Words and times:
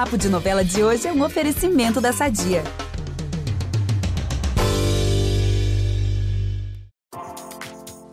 Papo 0.00 0.16
de 0.16 0.30
Novela 0.30 0.64
de 0.64 0.82
hoje 0.82 1.06
é 1.06 1.12
um 1.12 1.22
oferecimento 1.22 2.00
da 2.00 2.10
Sadia. 2.10 2.64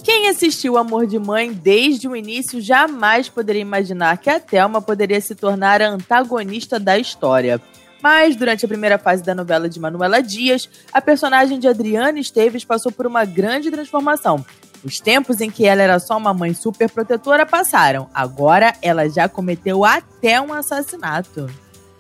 Quem 0.04 0.28
assistiu 0.28 0.78
Amor 0.78 1.08
de 1.08 1.18
Mãe 1.18 1.54
desde 1.54 2.06
o 2.06 2.14
início 2.14 2.60
jamais 2.60 3.30
poderia 3.30 3.62
imaginar 3.62 4.18
que 4.18 4.30
a 4.30 4.38
Thelma 4.38 4.82
poderia 4.82 5.22
se 5.22 5.34
tornar 5.34 5.82
a 5.82 5.88
antagonista 5.88 6.78
da 6.78 7.00
história. 7.00 7.62
Mas, 8.04 8.36
durante 8.36 8.66
a 8.66 8.68
primeira 8.68 8.98
fase 8.98 9.24
da 9.24 9.34
novela 9.34 9.70
de 9.70 9.80
Manuela 9.80 10.22
Dias, 10.22 10.70
a 10.92 11.00
personagem 11.00 11.58
de 11.58 11.70
Adriana 11.70 12.20
Esteves 12.20 12.66
passou 12.66 12.92
por 12.92 13.08
uma 13.08 13.24
grande 13.24 13.72
transformação. 13.72 14.46
Os 14.84 15.00
tempos 15.00 15.40
em 15.40 15.50
que 15.50 15.66
ela 15.66 15.84
era 15.84 16.00
só 16.00 16.18
uma 16.18 16.34
mãe 16.34 16.54
super 16.54 16.90
protetora 16.90 17.46
passaram. 17.46 18.10
Agora 18.14 18.74
ela 18.82 19.08
já 19.08 19.30
cometeu 19.30 19.86
até 19.86 20.42
um 20.42 20.52
assassinato. 20.52 21.50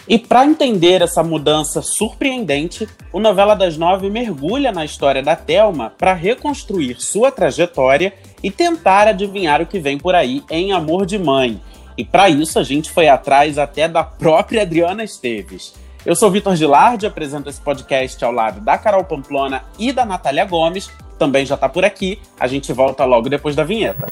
E 0.09 0.17
para 0.17 0.45
entender 0.45 1.02
essa 1.02 1.21
mudança 1.21 1.81
surpreendente, 1.81 2.88
o 3.11 3.20
Novela 3.20 3.55
das 3.55 3.77
Nove 3.77 4.09
mergulha 4.09 4.71
na 4.71 4.85
história 4.85 5.21
da 5.21 5.35
Thelma 5.35 5.91
para 5.97 6.13
reconstruir 6.13 7.02
sua 7.02 7.30
trajetória 7.30 8.13
e 8.41 8.49
tentar 8.49 9.07
adivinhar 9.07 9.61
o 9.61 9.66
que 9.66 9.80
vem 9.80 9.97
por 9.97 10.16
aí 10.16 10.43
em 10.49 10.71
Amor 10.71 11.05
de 11.05 11.20
Mãe. 11.20 11.61
E 11.97 12.05
para 12.05 12.30
isso 12.30 12.57
a 12.57 12.63
gente 12.63 12.89
foi 12.89 13.09
atrás 13.09 13.57
até 13.57 13.85
da 13.85 14.02
própria 14.02 14.61
Adriana 14.61 15.03
Esteves. 15.03 15.73
Eu 16.05 16.16
sou 16.16 16.31
Vitor 16.31 16.55
Gilardi, 16.55 17.05
apresento 17.05 17.49
esse 17.49 17.59
podcast 17.59 18.23
ao 18.23 18.31
lado 18.31 18.61
da 18.61 18.77
Carol 18.77 19.03
Pamplona 19.03 19.66
e 19.77 19.91
da 19.91 20.05
Natália 20.05 20.45
Gomes, 20.45 20.89
também 21.19 21.45
já 21.45 21.55
está 21.55 21.67
por 21.67 21.83
aqui. 21.83 22.21
A 22.39 22.47
gente 22.47 22.71
volta 22.71 23.03
logo 23.03 23.27
depois 23.27 23.58
da 23.58 23.63
vinheta. 23.66 24.08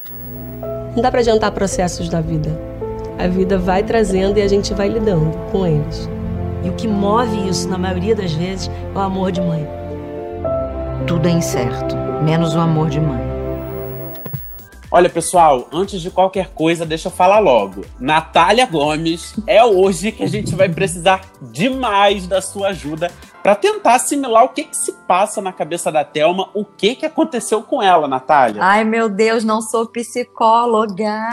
Não 0.93 1.01
dá 1.01 1.09
para 1.09 1.21
adiantar 1.21 1.51
processos 1.51 2.09
da 2.09 2.19
vida. 2.19 2.74
A 3.17 3.27
vida 3.27 3.57
vai 3.57 3.81
trazendo 3.81 4.37
e 4.37 4.41
a 4.41 4.47
gente 4.47 4.73
vai 4.73 4.89
lidando 4.89 5.31
com 5.51 5.65
eles. 5.65 6.09
E 6.63 6.69
o 6.69 6.73
que 6.73 6.87
move 6.87 7.47
isso, 7.47 7.69
na 7.69 7.77
maioria 7.77 8.13
das 8.13 8.33
vezes, 8.33 8.69
é 8.93 8.97
o 8.97 9.01
amor 9.01 9.31
de 9.31 9.39
mãe. 9.39 9.65
Tudo 11.07 11.27
é 11.27 11.31
incerto, 11.31 11.95
menos 12.23 12.55
o 12.55 12.59
amor 12.59 12.89
de 12.89 12.99
mãe. 12.99 13.23
Olha, 14.91 15.09
pessoal, 15.09 15.67
antes 15.73 16.01
de 16.01 16.09
qualquer 16.09 16.49
coisa, 16.49 16.85
deixa 16.85 17.07
eu 17.07 17.11
falar 17.11 17.39
logo. 17.39 17.85
Natália 17.99 18.65
Gomes, 18.65 19.33
é 19.47 19.63
hoje 19.63 20.11
que 20.11 20.23
a 20.23 20.27
gente 20.27 20.53
vai 20.53 20.69
precisar 20.69 21.21
demais 21.41 22.27
da 22.27 22.41
sua 22.41 22.69
ajuda 22.69 23.11
para 23.45 23.53
tentar 23.53 23.93
assimilar 23.93 24.43
o 24.43 24.49
que, 24.49 24.63
que 24.63 24.75
se 24.75 24.91
passa 24.91 25.39
na 25.39 25.53
cabeça 25.53 25.91
da 25.91 26.03
Thelma, 26.03 26.49
o 26.51 26.65
que, 26.65 26.95
que 26.95 27.05
aconteceu 27.05 27.61
com 27.61 27.79
ela, 27.79 28.07
Natália. 28.07 28.59
Ai, 28.59 28.83
meu 28.83 29.07
Deus, 29.07 29.43
não 29.43 29.61
sou 29.61 29.85
psicóloga. 29.85 31.29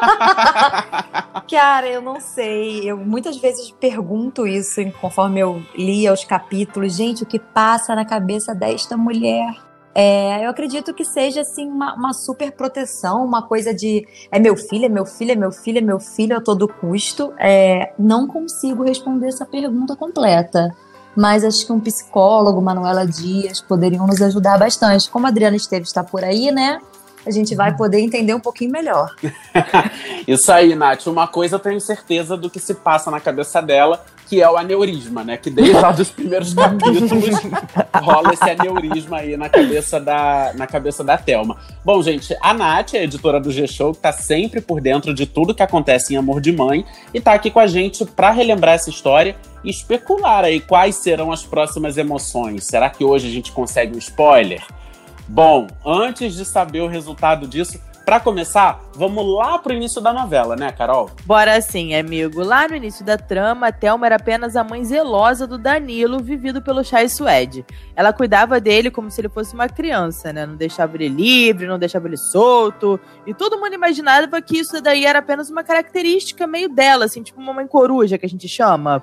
Cara, 1.50 1.86
eu 1.86 2.00
não 2.00 2.18
sei. 2.18 2.90
Eu 2.90 2.96
muitas 2.96 3.36
vezes 3.36 3.70
pergunto 3.72 4.46
isso 4.46 4.80
conforme 5.02 5.40
eu 5.40 5.62
lia 5.76 6.14
os 6.14 6.24
capítulos. 6.24 6.96
Gente, 6.96 7.24
o 7.24 7.26
que 7.26 7.38
passa 7.38 7.94
na 7.94 8.06
cabeça 8.06 8.54
desta 8.54 8.96
mulher? 8.96 9.69
É, 9.94 10.44
eu 10.44 10.50
acredito 10.50 10.94
que 10.94 11.04
seja 11.04 11.40
assim 11.40 11.66
uma, 11.66 11.94
uma, 11.94 12.12
super 12.12 12.52
proteção, 12.52 13.24
uma 13.24 13.42
coisa 13.42 13.74
de 13.74 14.06
é 14.30 14.38
meu 14.38 14.56
filho, 14.56 14.84
é 14.84 14.88
meu 14.88 15.04
filho, 15.04 15.32
é 15.32 15.34
meu 15.34 15.50
filho, 15.50 15.78
é 15.78 15.80
meu 15.80 15.98
filho 15.98 16.36
a 16.36 16.40
todo 16.40 16.68
custo. 16.68 17.32
É, 17.38 17.92
não 17.98 18.26
consigo 18.26 18.84
responder 18.84 19.28
essa 19.28 19.44
pergunta 19.44 19.96
completa, 19.96 20.74
mas 21.16 21.44
acho 21.44 21.66
que 21.66 21.72
um 21.72 21.80
psicólogo, 21.80 22.62
Manuela 22.62 23.04
Dias, 23.04 23.60
poderiam 23.60 24.06
nos 24.06 24.22
ajudar 24.22 24.58
bastante. 24.58 25.10
Como 25.10 25.26
a 25.26 25.28
Adriana 25.28 25.56
Esteves 25.56 25.88
está 25.88 26.04
por 26.04 26.22
aí, 26.22 26.52
né? 26.52 26.80
A 27.26 27.30
gente 27.30 27.54
vai 27.54 27.76
poder 27.76 28.00
entender 28.00 28.34
um 28.34 28.40
pouquinho 28.40 28.70
melhor. 28.70 29.14
Isso 30.26 30.50
aí, 30.50 30.74
Nath. 30.74 31.06
Uma 31.06 31.28
coisa 31.28 31.56
eu 31.56 31.60
tenho 31.60 31.80
certeza 31.80 32.36
do 32.36 32.48
que 32.48 32.58
se 32.58 32.74
passa 32.74 33.10
na 33.10 33.20
cabeça 33.20 33.60
dela, 33.60 34.04
que 34.26 34.40
é 34.40 34.48
o 34.48 34.56
aneurisma, 34.56 35.22
né? 35.22 35.36
Que 35.36 35.50
desde 35.50 35.74
lá 35.74 35.92
dos 35.92 36.10
primeiros 36.10 36.54
capítulos 36.54 37.40
rola 37.94 38.32
esse 38.32 38.48
aneurisma 38.48 39.18
aí 39.18 39.36
na 39.36 39.48
cabeça 39.48 40.00
da, 40.00 40.52
na 40.54 40.66
cabeça 40.66 41.04
da 41.04 41.18
Thelma. 41.18 41.56
Bom, 41.84 42.02
gente, 42.02 42.34
a 42.40 42.54
Nath, 42.54 42.94
a 42.94 43.02
editora 43.02 43.40
do 43.40 43.50
G-Show, 43.50 43.92
que 43.92 44.00
tá 44.00 44.12
sempre 44.12 44.60
por 44.60 44.80
dentro 44.80 45.12
de 45.12 45.26
tudo 45.26 45.54
que 45.54 45.62
acontece 45.62 46.14
em 46.14 46.16
Amor 46.16 46.40
de 46.40 46.52
Mãe, 46.52 46.86
e 47.12 47.20
tá 47.20 47.34
aqui 47.34 47.50
com 47.50 47.60
a 47.60 47.66
gente 47.66 48.04
para 48.06 48.30
relembrar 48.30 48.74
essa 48.74 48.88
história 48.88 49.36
e 49.62 49.68
especular 49.68 50.44
aí 50.44 50.60
quais 50.60 50.96
serão 50.96 51.32
as 51.32 51.42
próximas 51.42 51.98
emoções. 51.98 52.64
Será 52.64 52.88
que 52.88 53.04
hoje 53.04 53.26
a 53.28 53.30
gente 53.30 53.52
consegue 53.52 53.94
um 53.94 53.98
spoiler? 53.98 54.62
Bom, 55.32 55.68
antes 55.86 56.34
de 56.34 56.44
saber 56.44 56.80
o 56.80 56.88
resultado 56.88 57.46
disso, 57.46 57.80
para 58.04 58.18
começar, 58.18 58.80
vamos 58.96 59.24
lá 59.24 59.60
pro 59.60 59.72
início 59.72 60.00
da 60.00 60.12
novela, 60.12 60.56
né, 60.56 60.72
Carol? 60.72 61.08
Bora 61.24 61.60
sim, 61.60 61.94
amigo. 61.94 62.42
Lá 62.42 62.66
no 62.66 62.74
início 62.74 63.04
da 63.04 63.16
trama, 63.16 63.68
a 63.68 63.72
Thelma 63.72 64.06
era 64.06 64.16
apenas 64.16 64.56
a 64.56 64.64
mãe 64.64 64.84
zelosa 64.84 65.46
do 65.46 65.56
Danilo, 65.56 66.18
vivido 66.18 66.60
pelo 66.60 66.82
Chai 66.82 67.08
Suede. 67.08 67.64
Ela 67.94 68.12
cuidava 68.12 68.60
dele 68.60 68.90
como 68.90 69.08
se 69.08 69.20
ele 69.20 69.28
fosse 69.28 69.54
uma 69.54 69.68
criança, 69.68 70.32
né? 70.32 70.44
Não 70.44 70.56
deixava 70.56 70.96
ele 70.96 71.06
livre, 71.06 71.68
não 71.68 71.78
deixava 71.78 72.08
ele 72.08 72.16
solto. 72.16 72.98
E 73.24 73.32
todo 73.32 73.56
mundo 73.56 73.72
imaginava 73.72 74.42
que 74.42 74.58
isso 74.58 74.82
daí 74.82 75.06
era 75.06 75.20
apenas 75.20 75.48
uma 75.48 75.62
característica 75.62 76.44
meio 76.44 76.68
dela, 76.68 77.04
assim, 77.04 77.22
tipo 77.22 77.40
uma 77.40 77.52
mãe 77.52 77.68
coruja 77.68 78.18
que 78.18 78.26
a 78.26 78.28
gente 78.28 78.48
chama. 78.48 79.00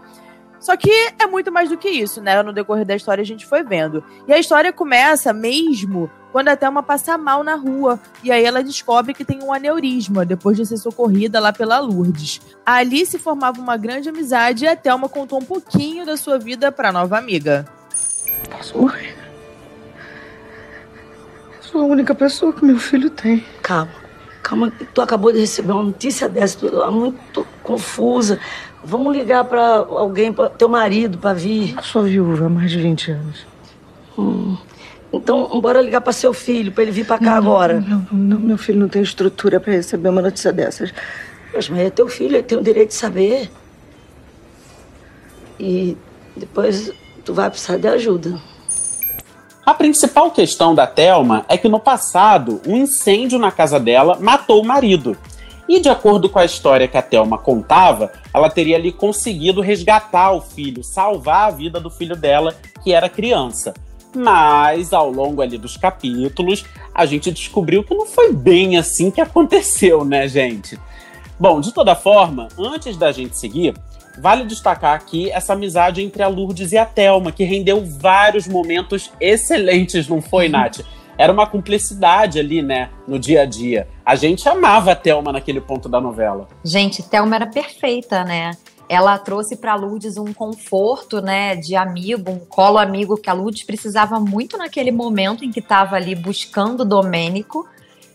Só 0.59 0.75
que 0.75 0.91
é 1.19 1.27
muito 1.27 1.51
mais 1.51 1.69
do 1.69 1.77
que 1.77 1.89
isso, 1.89 2.21
né? 2.21 2.41
No 2.41 2.53
decorrer 2.53 2.85
da 2.85 2.95
história 2.95 3.21
a 3.21 3.25
gente 3.25 3.45
foi 3.45 3.63
vendo. 3.63 4.03
E 4.27 4.33
a 4.33 4.39
história 4.39 4.73
começa 4.73 5.31
mesmo 5.33 6.09
quando 6.31 6.49
a 6.49 6.55
Thelma 6.55 6.81
passa 6.83 7.17
mal 7.17 7.43
na 7.43 7.55
rua. 7.55 7.99
E 8.23 8.31
aí 8.31 8.43
ela 8.43 8.63
descobre 8.63 9.13
que 9.13 9.25
tem 9.25 9.41
um 9.43 9.53
aneurisma, 9.53 10.25
depois 10.25 10.57
de 10.57 10.65
ser 10.65 10.77
socorrida 10.77 11.39
lá 11.39 11.53
pela 11.53 11.79
Lourdes. 11.79 12.41
Ali 12.65 13.05
se 13.05 13.19
formava 13.19 13.59
uma 13.59 13.77
grande 13.77 14.09
amizade 14.09 14.65
e 14.65 14.67
a 14.67 14.75
Thelma 14.75 15.07
contou 15.07 15.39
um 15.39 15.45
pouquinho 15.45 16.05
da 16.05 16.17
sua 16.17 16.37
vida 16.37 16.71
pra 16.71 16.91
nova 16.91 17.17
amiga. 17.17 17.65
Posso 18.49 18.77
morrer? 18.77 19.27
sou 21.77 21.81
a 21.81 21.85
única 21.85 22.15
pessoa 22.15 22.51
que 22.53 22.65
meu 22.65 22.79
filho 22.79 23.09
tem. 23.09 23.45
Calma, 23.61 23.91
calma. 24.41 24.71
Tu 24.93 25.01
acabou 25.01 25.31
de 25.31 25.39
receber 25.39 25.73
uma 25.73 25.83
notícia 25.83 26.27
dessa, 26.27 26.57
tu 26.57 26.81
é 26.81 26.89
muito 26.89 27.45
confusa. 27.61 28.39
Vamos 28.89 29.17
ligar 29.17 29.43
para 29.43 29.79
alguém, 29.79 30.31
para 30.31 30.49
teu 30.49 30.69
marido, 30.69 31.17
para 31.17 31.33
vir. 31.33 31.75
Eu 31.75 31.83
sou 31.83 32.03
viúva 32.03 32.45
há 32.45 32.49
mais 32.49 32.71
de 32.71 32.79
20 32.79 33.11
anos. 33.11 33.45
Hum. 34.17 34.55
Então, 35.11 35.59
bora 35.59 35.81
ligar 35.81 35.99
para 35.99 36.13
seu 36.13 36.33
filho, 36.33 36.71
para 36.71 36.83
ele 36.83 36.93
vir 36.93 37.05
para 37.05 37.17
cá 37.17 37.31
não, 37.31 37.37
agora. 37.37 37.81
Não, 37.81 38.07
não, 38.09 38.39
meu 38.39 38.57
filho 38.57 38.79
não 38.79 38.87
tem 38.87 39.01
estrutura 39.01 39.59
para 39.59 39.73
receber 39.73 40.07
uma 40.07 40.21
notícia 40.21 40.53
dessas. 40.53 40.93
Mas, 41.53 41.67
mas 41.67 41.79
é 41.81 41.89
teu 41.89 42.07
filho, 42.07 42.37
ele 42.37 42.43
tem 42.43 42.57
o 42.57 42.63
direito 42.63 42.89
de 42.89 42.95
saber. 42.95 43.51
E 45.59 45.97
depois 46.37 46.89
tu 47.25 47.33
vai 47.33 47.49
precisar 47.49 47.75
de 47.75 47.89
ajuda. 47.89 48.39
A 49.65 49.73
principal 49.73 50.31
questão 50.31 50.73
da 50.73 50.87
Thelma 50.87 51.43
é 51.49 51.57
que 51.57 51.67
no 51.67 51.77
passado, 51.81 52.61
um 52.65 52.77
incêndio 52.77 53.37
na 53.37 53.51
casa 53.51 53.81
dela 53.81 54.17
matou 54.17 54.61
o 54.61 54.65
marido. 54.65 55.17
E 55.67 55.79
de 55.79 55.89
acordo 55.89 56.29
com 56.29 56.39
a 56.39 56.45
história 56.45 56.87
que 56.87 56.97
a 56.97 57.01
Thelma 57.01 57.37
contava, 57.37 58.11
ela 58.33 58.49
teria 58.49 58.77
ali 58.77 58.91
conseguido 58.91 59.59
resgatar 59.59 60.31
o 60.31 60.41
filho, 60.41 60.83
salvar 60.83 61.47
a 61.47 61.51
vida 61.51 61.79
do 61.79 61.89
filho 61.89 62.15
dela, 62.15 62.55
que 62.83 62.93
era 62.93 63.09
criança. 63.09 63.73
Mas 64.15 64.93
ao 64.93 65.11
longo 65.11 65.41
ali 65.41 65.57
dos 65.57 65.75
capítulos, 65.75 66.65
a 66.93 67.05
gente 67.05 67.31
descobriu 67.31 67.83
que 67.83 67.93
não 67.93 68.05
foi 68.05 68.33
bem 68.33 68.77
assim 68.77 69.11
que 69.11 69.19
aconteceu, 69.19 70.05
né, 70.05 70.27
gente? 70.27 70.79
Bom, 71.39 71.59
de 71.59 71.73
toda 71.73 71.95
forma, 71.95 72.47
antes 72.57 72.95
da 72.95 73.11
gente 73.11 73.37
seguir, 73.37 73.75
vale 74.17 74.45
destacar 74.45 74.95
aqui 74.95 75.29
essa 75.29 75.53
amizade 75.53 76.01
entre 76.01 76.23
a 76.23 76.27
Lourdes 76.27 76.71
e 76.71 76.77
a 76.77 76.85
Thelma, 76.85 77.31
que 77.31 77.43
rendeu 77.43 77.85
vários 77.85 78.47
momentos 78.47 79.11
excelentes, 79.19 80.07
não 80.07 80.21
foi, 80.21 80.47
Nath? 80.49 80.79
Era 81.17 81.33
uma 81.33 81.47
cumplicidade 81.47 82.39
ali, 82.39 82.61
né, 82.61 82.89
no 83.07 83.17
dia 83.17 83.41
a 83.41 83.45
dia. 83.45 83.87
A 84.05 84.15
gente 84.15 84.47
amava 84.47 84.91
a 84.91 84.95
Thelma 84.95 85.31
naquele 85.31 85.59
ponto 85.59 85.89
da 85.89 85.99
novela. 85.99 86.47
Gente, 86.63 87.01
Thelma 87.01 87.35
era 87.35 87.47
perfeita, 87.47 88.23
né? 88.23 88.51
Ela 88.89 89.17
trouxe 89.17 89.57
para 89.57 89.75
Lourdes 89.75 90.17
um 90.17 90.31
conforto, 90.33 91.21
né, 91.21 91.55
de 91.55 91.75
amigo, 91.75 92.31
um 92.31 92.39
colo 92.39 92.77
amigo 92.77 93.17
que 93.17 93.29
a 93.29 93.33
Lourdes 93.33 93.63
precisava 93.63 94.19
muito 94.19 94.57
naquele 94.57 94.91
momento 94.91 95.43
em 95.43 95.51
que 95.51 95.59
estava 95.59 95.95
ali 95.97 96.15
buscando 96.15 96.81
o 96.81 96.85
Domênico 96.85 97.67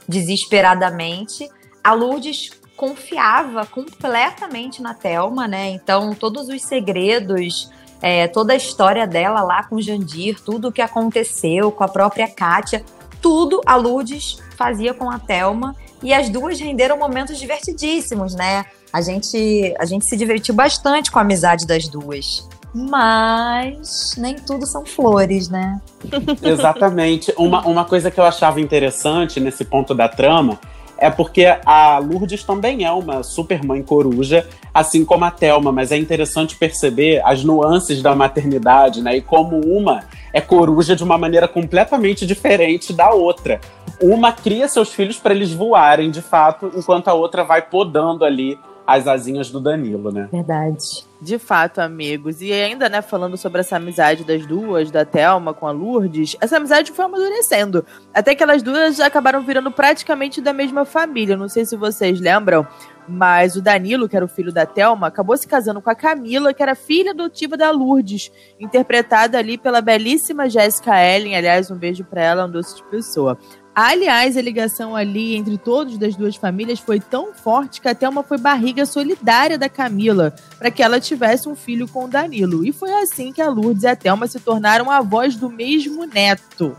desesperadamente. 0.08 1.48
A 1.84 1.92
Lourdes 1.92 2.50
confiava 2.74 3.66
completamente 3.66 4.80
na 4.80 4.94
Thelma, 4.94 5.46
né? 5.46 5.70
Então, 5.70 6.14
todos 6.14 6.48
os 6.48 6.62
segredos 6.62 7.70
é, 8.02 8.26
toda 8.26 8.52
a 8.52 8.56
história 8.56 9.06
dela 9.06 9.42
lá 9.42 9.62
com 9.62 9.80
Jandir, 9.80 10.40
tudo 10.40 10.68
o 10.68 10.72
que 10.72 10.82
aconteceu 10.82 11.70
com 11.70 11.84
a 11.84 11.88
própria 11.88 12.26
Kátia, 12.26 12.84
tudo 13.20 13.60
a 13.64 13.76
Lourdes 13.76 14.38
fazia 14.56 14.92
com 14.92 15.08
a 15.08 15.20
Thelma 15.20 15.76
e 16.02 16.12
as 16.12 16.28
duas 16.28 16.58
renderam 16.58 16.98
momentos 16.98 17.38
divertidíssimos, 17.38 18.34
né? 18.34 18.64
A 18.92 19.00
gente, 19.00 19.74
a 19.78 19.84
gente 19.84 20.04
se 20.04 20.16
divertiu 20.16 20.54
bastante 20.54 21.10
com 21.10 21.20
a 21.20 21.22
amizade 21.22 21.64
das 21.64 21.86
duas. 21.86 22.48
Mas 22.74 24.14
nem 24.16 24.34
tudo 24.34 24.66
são 24.66 24.84
flores, 24.84 25.48
né? 25.48 25.80
Exatamente. 26.42 27.32
Uma, 27.36 27.64
uma 27.66 27.84
coisa 27.84 28.10
que 28.10 28.18
eu 28.18 28.24
achava 28.24 28.60
interessante 28.60 29.38
nesse 29.38 29.64
ponto 29.64 29.94
da 29.94 30.08
trama 30.08 30.58
é 31.02 31.10
porque 31.10 31.44
a 31.66 31.98
Lourdes 31.98 32.44
também 32.44 32.84
é 32.84 32.92
uma 32.92 33.24
super 33.24 33.64
mãe 33.64 33.82
coruja, 33.82 34.48
assim 34.72 35.04
como 35.04 35.24
a 35.24 35.32
Thelma, 35.32 35.72
mas 35.72 35.90
é 35.90 35.96
interessante 35.96 36.54
perceber 36.54 37.20
as 37.24 37.42
nuances 37.42 38.00
da 38.00 38.14
maternidade, 38.14 39.02
né? 39.02 39.16
E 39.16 39.20
como 39.20 39.60
uma 39.66 40.04
é 40.32 40.40
coruja 40.40 40.94
de 40.94 41.02
uma 41.02 41.18
maneira 41.18 41.48
completamente 41.48 42.24
diferente 42.24 42.92
da 42.92 43.10
outra. 43.10 43.60
Uma 44.00 44.32
cria 44.32 44.68
seus 44.68 44.92
filhos 44.92 45.18
para 45.18 45.34
eles 45.34 45.52
voarem, 45.52 46.08
de 46.08 46.22
fato, 46.22 46.70
enquanto 46.74 47.08
a 47.08 47.14
outra 47.14 47.42
vai 47.42 47.62
podando 47.62 48.24
ali 48.24 48.56
as 48.86 49.06
asinhas 49.06 49.50
do 49.50 49.60
Danilo, 49.60 50.10
né? 50.10 50.28
Verdade. 50.30 51.06
De 51.20 51.38
fato, 51.38 51.80
amigos. 51.80 52.42
E 52.42 52.52
ainda, 52.52 52.88
né, 52.88 53.00
falando 53.00 53.36
sobre 53.36 53.60
essa 53.60 53.76
amizade 53.76 54.24
das 54.24 54.44
duas, 54.44 54.90
da 54.90 55.04
Thelma 55.04 55.54
com 55.54 55.66
a 55.66 55.70
Lourdes, 55.70 56.36
essa 56.40 56.56
amizade 56.56 56.90
foi 56.90 57.04
amadurecendo. 57.04 57.84
Até 58.12 58.34
que 58.34 58.42
elas 58.42 58.62
duas 58.62 58.98
acabaram 58.98 59.42
virando 59.42 59.70
praticamente 59.70 60.40
da 60.40 60.52
mesma 60.52 60.84
família. 60.84 61.36
Não 61.36 61.48
sei 61.48 61.64
se 61.64 61.76
vocês 61.76 62.20
lembram, 62.20 62.66
mas 63.08 63.54
o 63.54 63.62
Danilo, 63.62 64.08
que 64.08 64.16
era 64.16 64.24
o 64.24 64.28
filho 64.28 64.52
da 64.52 64.66
Thelma, 64.66 65.06
acabou 65.06 65.36
se 65.36 65.46
casando 65.46 65.80
com 65.80 65.90
a 65.90 65.94
Camila, 65.94 66.52
que 66.52 66.62
era 66.62 66.74
filha 66.74 67.12
adotiva 67.12 67.56
da 67.56 67.70
Lourdes, 67.70 68.32
interpretada 68.58 69.38
ali 69.38 69.56
pela 69.56 69.80
belíssima 69.80 70.50
Jessica 70.50 71.00
Ellen. 71.00 71.36
Aliás, 71.36 71.70
um 71.70 71.76
beijo 71.76 72.04
pra 72.04 72.22
ela, 72.22 72.46
um 72.46 72.50
doce 72.50 72.76
de 72.76 72.82
pessoa. 72.84 73.38
Aliás, 73.74 74.36
a 74.36 74.42
ligação 74.42 74.94
ali 74.94 75.34
entre 75.34 75.56
todos 75.56 75.96
das 75.96 76.14
duas 76.14 76.36
famílias 76.36 76.78
foi 76.78 77.00
tão 77.00 77.32
forte 77.32 77.80
que 77.80 77.88
a 77.88 77.94
Thelma 77.94 78.22
foi 78.22 78.36
barriga 78.36 78.84
solidária 78.84 79.56
da 79.56 79.66
Camila 79.66 80.34
para 80.58 80.70
que 80.70 80.82
ela 80.82 81.00
tivesse 81.00 81.48
um 81.48 81.56
filho 81.56 81.88
com 81.88 82.04
o 82.04 82.08
Danilo. 82.08 82.66
E 82.66 82.72
foi 82.72 82.92
assim 82.92 83.32
que 83.32 83.40
a 83.40 83.48
Lourdes 83.48 83.84
e 83.84 83.86
a 83.86 83.96
Thelma 83.96 84.26
se 84.26 84.38
tornaram 84.40 84.90
avós 84.90 85.36
do 85.36 85.48
mesmo 85.48 86.04
neto. 86.04 86.76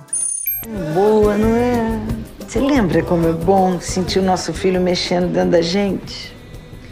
Boa, 0.93 1.35
não 1.35 1.55
é? 1.55 1.99
Você 2.47 2.59
lembra 2.59 3.01
como 3.01 3.27
é 3.27 3.33
bom 3.33 3.81
sentir 3.81 4.19
o 4.19 4.23
nosso 4.23 4.53
filho 4.53 4.79
mexendo 4.79 5.33
dentro 5.33 5.49
da 5.49 5.61
gente? 5.63 6.31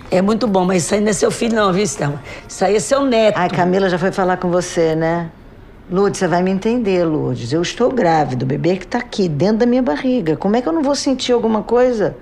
É 0.09 0.19
muito 0.19 0.47
bom, 0.47 0.65
mas 0.65 0.83
isso 0.83 0.95
aí 0.95 0.99
não 0.99 1.09
é 1.09 1.13
seu 1.13 1.29
filho, 1.29 1.55
não, 1.55 1.71
viu, 1.71 1.87
Thelma? 1.87 2.21
Isso 2.49 2.65
aí 2.65 2.75
é 2.75 2.79
seu 2.79 3.05
neto. 3.05 3.37
Ai, 3.37 3.49
Camila 3.49 3.87
já 3.87 3.99
foi 3.99 4.11
falar 4.11 4.37
com 4.37 4.49
você, 4.49 4.95
né? 4.95 5.29
Lourdes, 5.91 6.19
você 6.19 6.27
vai 6.27 6.41
me 6.41 6.49
entender, 6.51 7.03
Lourdes. 7.03 7.51
Eu 7.51 7.61
estou 7.61 7.91
grávida, 7.91 8.45
o 8.45 8.47
bebê 8.47 8.77
que 8.77 8.85
está 8.85 8.99
aqui, 8.99 9.27
dentro 9.27 9.57
da 9.57 9.65
minha 9.65 9.81
barriga. 9.81 10.37
Como 10.37 10.55
é 10.55 10.61
que 10.61 10.69
eu 10.69 10.71
não 10.71 10.81
vou 10.81 10.95
sentir 10.95 11.33
alguma 11.33 11.63
coisa? 11.63 12.15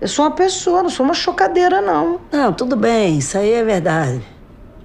Eu 0.00 0.08
sou 0.08 0.24
uma 0.24 0.30
pessoa, 0.30 0.82
não 0.82 0.88
sou 0.88 1.04
uma 1.04 1.12
chocadeira, 1.12 1.82
não. 1.82 2.20
Não, 2.32 2.54
tudo 2.54 2.74
bem, 2.74 3.18
isso 3.18 3.36
aí 3.36 3.52
é 3.52 3.62
verdade. 3.62 4.22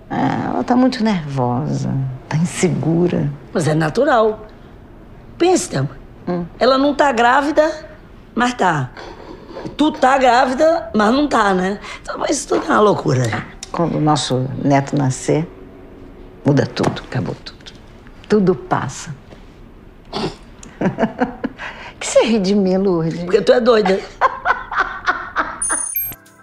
Ah, 0.10 0.52
ela 0.54 0.64
tá 0.66 0.76
muito 0.76 1.02
nervosa, 1.02 1.90
tá 2.28 2.36
insegura. 2.36 3.32
Mas 3.54 3.66
é 3.66 3.74
natural. 3.74 4.46
Pensa. 5.38 5.90
Hum. 6.28 6.44
Ela 6.60 6.78
não 6.78 6.94
tá 6.94 7.14
grávida, 7.14 7.88
mas 8.36 8.54
tá. 8.56 8.92
Tu 9.78 9.90
tá 9.94 10.18
grávida, 10.18 10.92
mas 10.94 11.14
não 11.14 11.30
tá, 11.30 11.54
né? 11.54 11.80
Então, 12.02 12.18
mas 12.18 12.32
isso 12.32 12.50
tudo 12.50 12.66
é 12.66 12.72
uma 12.72 12.82
loucura. 12.82 13.46
Quando 13.72 13.96
o 13.96 14.02
nosso 14.02 14.50
neto 14.62 14.98
nascer, 14.98 15.48
muda 16.46 16.66
tudo, 16.66 17.02
acabou 17.10 17.34
tudo. 17.46 17.57
Tudo 18.28 18.56
passa. 18.56 19.16
que 22.00 22.06
você 22.06 22.24
ri 22.24 22.40
de 22.40 22.56
mim, 22.56 22.78
Lourdes? 22.78 23.24
Porque 23.24 23.42
tu 23.42 23.52
é 23.52 23.60
doida. 23.60 24.00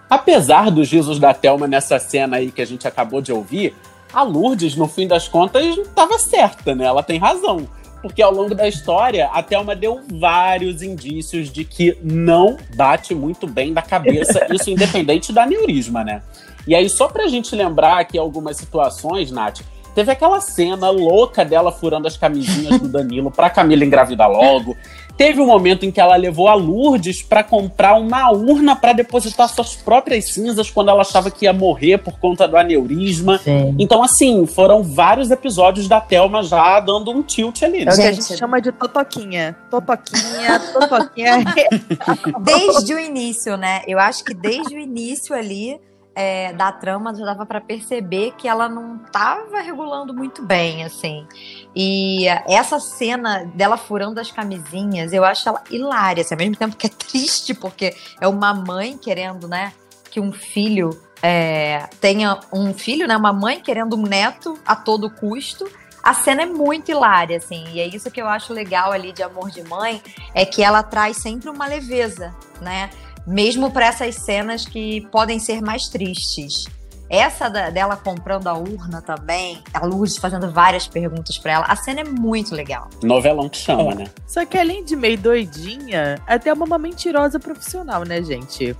Apesar 0.09 0.69
dos 0.69 0.91
risos 0.91 1.19
da 1.19 1.33
Thelma 1.33 1.67
nessa 1.67 1.99
cena 1.99 2.37
aí 2.37 2.51
que 2.51 2.61
a 2.61 2.65
gente 2.65 2.87
acabou 2.87 3.21
de 3.21 3.31
ouvir, 3.31 3.75
a 4.13 4.23
Lourdes, 4.23 4.75
no 4.75 4.87
fim 4.87 5.07
das 5.07 5.27
contas, 5.27 5.77
estava 5.77 6.17
certa, 6.19 6.73
né? 6.73 6.85
Ela 6.85 7.03
tem 7.03 7.19
razão. 7.19 7.67
Porque 8.01 8.21
ao 8.21 8.31
longo 8.31 8.53
da 8.53 8.67
história, 8.67 9.27
a 9.33 9.41
Thelma 9.41 9.75
deu 9.75 10.01
vários 10.19 10.83
indícios 10.83 11.51
de 11.51 11.65
que 11.65 11.97
não 12.03 12.55
bate 12.75 13.15
muito 13.15 13.47
bem 13.47 13.73
da 13.73 13.81
cabeça, 13.81 14.45
isso 14.53 14.69
independente 14.69 15.33
da 15.33 15.45
neurisma, 15.45 16.03
né? 16.03 16.21
E 16.67 16.75
aí, 16.75 16.87
só 16.87 17.07
pra 17.07 17.27
gente 17.27 17.55
lembrar 17.55 17.99
aqui 17.99 18.17
algumas 18.17 18.57
situações, 18.57 19.31
Nath, 19.31 19.61
Teve 19.95 20.11
aquela 20.11 20.41
cena 20.41 20.89
louca 20.89 21.45
dela 21.45 21.71
furando 21.71 22.05
as 22.05 22.17
camisinhas 22.17 22.79
do 22.81 22.87
Danilo 22.89 23.31
pra 23.31 23.49
Camila 23.49 23.85
engravidar 23.85 24.29
logo. 24.29 24.75
Teve 25.17 25.39
um 25.39 25.45
momento 25.45 25.85
em 25.85 25.91
que 25.91 26.01
ela 26.01 26.17
levou 26.17 26.49
a 26.49 26.53
Lourdes 26.53 27.23
para 27.23 27.41
comprar 27.41 27.95
uma 27.95 28.29
urna 28.31 28.75
para 28.75 28.91
depositar 28.91 29.47
suas 29.47 29.73
próprias 29.73 30.25
cinzas 30.33 30.69
quando 30.69 30.89
ela 30.89 31.01
achava 31.01 31.31
que 31.31 31.45
ia 31.45 31.53
morrer 31.53 31.99
por 31.99 32.19
conta 32.19 32.45
do 32.45 32.57
aneurisma. 32.57 33.37
Sim. 33.37 33.73
Então, 33.79 34.03
assim, 34.03 34.45
foram 34.45 34.83
vários 34.83 35.31
episódios 35.31 35.87
da 35.87 36.01
Thelma 36.01 36.43
já 36.43 36.81
dando 36.81 37.11
um 37.11 37.23
tilt 37.23 37.63
ali. 37.63 37.85
Né? 37.85 37.91
É 37.91 37.93
o 37.93 37.95
que 37.95 38.01
a 38.01 38.11
Gente. 38.11 38.27
gente 38.27 38.37
chama 38.37 38.59
de 38.59 38.73
totoquinha. 38.73 39.55
Totoquinha, 39.71 40.59
totoquinha. 40.73 41.45
Desde 42.43 42.93
o 42.93 42.99
início, 42.99 43.55
né? 43.55 43.83
Eu 43.87 43.97
acho 43.97 44.21
que 44.25 44.33
desde 44.33 44.75
o 44.75 44.79
início 44.79 45.33
ali 45.33 45.79
é, 46.15 46.53
da 46.53 46.71
trama 46.71 47.13
já 47.13 47.25
dava 47.25 47.45
pra 47.45 47.59
perceber 47.59 48.31
que 48.37 48.47
ela 48.47 48.69
não 48.69 48.97
tava 48.97 49.59
regulando 49.59 50.13
muito 50.13 50.41
bem, 50.41 50.83
assim. 50.85 51.27
E 51.75 52.25
essa 52.47 52.79
cena 52.79 53.43
dela 53.53 53.75
furando 53.75 54.19
as 54.19 54.31
camisinhas, 54.31 55.11
eu 55.11 55.25
acho 55.25 55.47
ela 55.47 55.61
hilária, 55.69 56.21
assim, 56.21 56.33
ao 56.33 56.39
mesmo 56.39 56.55
tempo 56.55 56.77
que 56.77 56.87
é 56.87 56.89
triste, 56.97 57.53
porque 57.53 57.93
é 58.21 58.27
uma 58.27 58.53
mãe 58.53 58.97
querendo, 58.97 59.47
né, 59.47 59.73
que 60.09 60.21
um 60.21 60.31
filho 60.31 60.89
é, 61.21 61.89
tenha 61.99 62.39
um 62.51 62.73
filho, 62.73 63.07
né, 63.07 63.17
uma 63.17 63.33
mãe 63.33 63.59
querendo 63.59 63.97
um 63.97 64.03
neto 64.03 64.57
a 64.65 64.75
todo 64.75 65.09
custo. 65.09 65.69
A 66.01 66.13
cena 66.13 66.43
é 66.43 66.45
muito 66.45 66.91
hilária, 66.91 67.37
assim, 67.37 67.65
e 67.73 67.79
é 67.79 67.87
isso 67.87 68.11
que 68.11 68.21
eu 68.21 68.27
acho 68.27 68.53
legal 68.53 68.91
ali 68.91 69.11
de 69.11 69.23
Amor 69.23 69.49
de 69.49 69.63
Mãe, 69.63 70.01
é 70.35 70.45
que 70.45 70.63
ela 70.63 70.83
traz 70.83 71.17
sempre 71.17 71.49
uma 71.49 71.65
leveza, 71.65 72.33
né? 72.61 72.91
Mesmo 73.25 73.71
para 73.71 73.87
essas 73.87 74.15
cenas 74.15 74.65
que 74.65 75.01
podem 75.11 75.39
ser 75.39 75.61
mais 75.61 75.87
tristes. 75.87 76.65
Essa 77.09 77.49
da- 77.49 77.69
dela 77.69 77.95
comprando 77.95 78.47
a 78.47 78.53
urna 78.53 78.99
também, 79.01 79.61
a 79.73 79.85
Luz 79.85 80.17
fazendo 80.17 80.49
várias 80.51 80.87
perguntas 80.87 81.37
para 81.37 81.51
ela, 81.53 81.65
a 81.67 81.75
cena 81.75 82.01
é 82.01 82.03
muito 82.03 82.55
legal. 82.55 82.89
Novelão 83.03 83.47
que 83.47 83.57
chama, 83.57 83.93
né? 83.93 84.05
Só 84.25 84.43
que 84.43 84.57
além 84.57 84.83
de 84.83 84.95
meio 84.95 85.17
doidinha, 85.17 86.19
até 86.27 86.51
uma 86.51 86.65
uma 86.65 86.79
mentirosa 86.79 87.39
profissional, 87.39 88.03
né, 88.03 88.23
gente? 88.23 88.75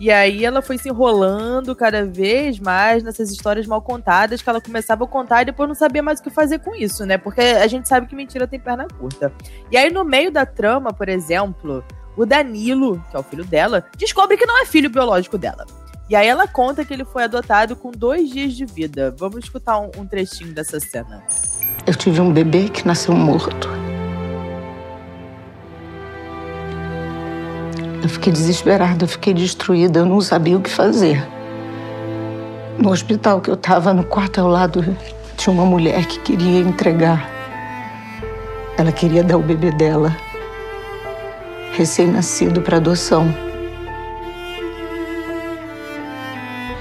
E 0.00 0.10
aí 0.12 0.44
ela 0.44 0.60
foi 0.62 0.76
se 0.78 0.88
enrolando 0.88 1.74
cada 1.74 2.04
vez 2.04 2.58
mais 2.60 3.02
nessas 3.02 3.30
histórias 3.30 3.66
mal 3.66 3.80
contadas 3.82 4.42
que 4.42 4.48
ela 4.48 4.60
começava 4.60 5.04
a 5.04 5.06
contar 5.08 5.42
e 5.42 5.46
depois 5.46 5.68
não 5.68 5.74
sabia 5.74 6.02
mais 6.02 6.18
o 6.20 6.22
que 6.22 6.30
fazer 6.30 6.58
com 6.60 6.74
isso, 6.74 7.04
né? 7.06 7.16
Porque 7.18 7.40
a 7.40 7.66
gente 7.68 7.88
sabe 7.88 8.06
que 8.08 8.14
mentira 8.14 8.46
tem 8.46 8.58
perna 8.60 8.86
curta. 8.98 9.32
E 9.70 9.76
aí 9.76 9.90
no 9.90 10.04
meio 10.04 10.30
da 10.32 10.44
trama, 10.46 10.92
por 10.92 11.08
exemplo, 11.08 11.84
o 12.18 12.26
Danilo, 12.26 13.02
que 13.10 13.16
é 13.16 13.20
o 13.20 13.22
filho 13.22 13.44
dela, 13.44 13.84
descobre 13.96 14.36
que 14.36 14.44
não 14.44 14.60
é 14.60 14.66
filho 14.66 14.90
biológico 14.90 15.38
dela. 15.38 15.64
E 16.10 16.16
aí 16.16 16.26
ela 16.26 16.48
conta 16.48 16.84
que 16.84 16.92
ele 16.92 17.04
foi 17.04 17.22
adotado 17.22 17.76
com 17.76 17.92
dois 17.92 18.28
dias 18.28 18.54
de 18.54 18.64
vida. 18.64 19.14
Vamos 19.16 19.44
escutar 19.44 19.78
um, 19.78 19.90
um 19.96 20.04
trechinho 20.04 20.52
dessa 20.52 20.80
cena. 20.80 21.22
Eu 21.86 21.94
tive 21.94 22.20
um 22.20 22.32
bebê 22.32 22.68
que 22.70 22.84
nasceu 22.84 23.14
morto. 23.14 23.68
Eu 28.02 28.08
fiquei 28.08 28.32
desesperada, 28.32 29.04
eu 29.04 29.08
fiquei 29.08 29.32
destruída, 29.32 30.00
eu 30.00 30.06
não 30.06 30.20
sabia 30.20 30.56
o 30.56 30.60
que 30.60 30.70
fazer. 30.70 31.24
No 32.78 32.90
hospital 32.90 33.40
que 33.40 33.50
eu 33.50 33.54
estava, 33.54 33.94
no 33.94 34.02
quarto 34.02 34.40
ao 34.40 34.48
lado, 34.48 34.84
tinha 35.36 35.52
uma 35.52 35.66
mulher 35.66 36.04
que 36.06 36.18
queria 36.20 36.60
entregar. 36.60 37.28
Ela 38.76 38.90
queria 38.90 39.22
dar 39.22 39.36
o 39.36 39.42
bebê 39.42 39.70
dela, 39.72 40.16
recém-nascido, 41.72 42.60
para 42.62 42.76
adoção. 42.76 43.26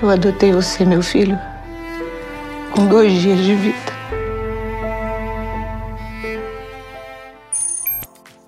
Eu 0.01 0.10
adotei 0.10 0.51
você, 0.51 0.86
meu 0.86 1.01
filho, 1.01 1.39
com 2.72 2.86
dois 2.86 3.12
dias 3.13 3.39
de 3.39 3.56
vida. 3.56 3.98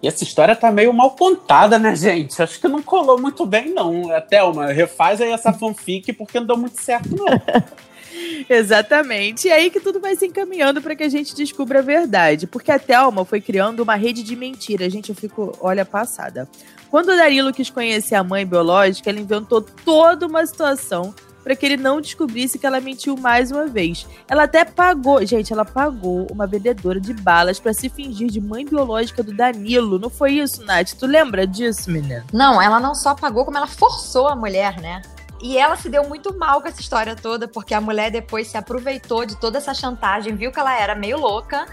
E 0.01 0.07
essa 0.07 0.23
história 0.23 0.55
tá 0.55 0.71
meio 0.71 0.93
mal 0.93 1.11
contada, 1.11 1.77
né, 1.77 1.93
gente? 1.95 2.41
Acho 2.41 2.59
que 2.59 2.67
não 2.67 2.81
colou 2.81 3.19
muito 3.19 3.45
bem, 3.45 3.73
não. 3.73 4.13
É, 4.13 4.21
Thelma, 4.21 4.67
refaz 4.67 5.19
aí 5.19 5.31
essa 5.31 5.51
fanfic 5.51 6.13
porque 6.13 6.39
não 6.39 6.47
deu 6.47 6.57
muito 6.57 6.81
certo, 6.81 7.09
não. 7.15 7.25
Exatamente. 8.49 9.47
E 9.47 9.51
aí 9.51 9.69
que 9.69 9.79
tudo 9.79 9.99
vai 9.99 10.15
se 10.15 10.25
encaminhando 10.25 10.81
para 10.81 10.95
que 10.95 11.03
a 11.03 11.09
gente 11.09 11.35
descubra 11.35 11.79
a 11.79 11.83
verdade. 11.83 12.47
Porque 12.47 12.71
a 12.71 12.79
Thelma 12.79 13.25
foi 13.25 13.41
criando 13.41 13.81
uma 13.81 13.95
rede 13.95 14.23
de 14.23 14.35
mentiras. 14.35 14.91
Gente, 14.91 15.09
eu 15.09 15.15
fico, 15.15 15.57
olha, 15.59 15.85
passada. 15.85 16.47
Quando 16.89 17.09
o 17.09 17.15
Darilo 17.15 17.53
quis 17.53 17.69
conhecer 17.69 18.15
a 18.15 18.23
mãe 18.23 18.45
biológica, 18.45 19.09
ele 19.09 19.21
inventou 19.21 19.61
toda 19.61 20.25
uma 20.25 20.45
situação 20.45 21.13
para 21.43 21.55
que 21.55 21.65
ele 21.65 21.77
não 21.77 22.01
descobrisse 22.01 22.59
que 22.59 22.65
ela 22.65 22.81
mentiu 22.81 23.15
mais 23.15 23.51
uma 23.51 23.65
vez. 23.67 24.05
Ela 24.27 24.43
até 24.43 24.65
pagou, 24.65 25.25
gente, 25.25 25.53
ela 25.53 25.65
pagou 25.65 26.27
uma 26.31 26.45
vendedora 26.45 26.99
de 26.99 27.13
balas 27.13 27.59
para 27.59 27.73
se 27.73 27.89
fingir 27.89 28.29
de 28.29 28.41
mãe 28.41 28.65
biológica 28.65 29.23
do 29.23 29.33
Danilo. 29.33 29.97
Não 29.97 30.09
foi 30.09 30.33
isso, 30.33 30.63
Nath? 30.63 30.93
Tu 30.93 31.05
lembra 31.05 31.47
disso, 31.47 31.89
menina? 31.89 32.25
Não, 32.33 32.61
ela 32.61 32.79
não 32.79 32.93
só 32.93 33.15
pagou, 33.15 33.45
como 33.45 33.57
ela 33.57 33.67
forçou 33.67 34.27
a 34.27 34.35
mulher, 34.35 34.79
né? 34.81 35.01
E 35.41 35.57
ela 35.57 35.75
se 35.75 35.89
deu 35.89 36.07
muito 36.07 36.37
mal 36.37 36.61
com 36.61 36.67
essa 36.67 36.81
história 36.81 37.15
toda, 37.15 37.47
porque 37.47 37.73
a 37.73 37.81
mulher 37.81 38.11
depois 38.11 38.47
se 38.47 38.57
aproveitou 38.57 39.25
de 39.25 39.37
toda 39.37 39.57
essa 39.57 39.73
chantagem, 39.73 40.35
viu 40.35 40.51
que 40.51 40.59
ela 40.59 40.77
era 40.77 40.95
meio 40.95 41.17
louca 41.17 41.65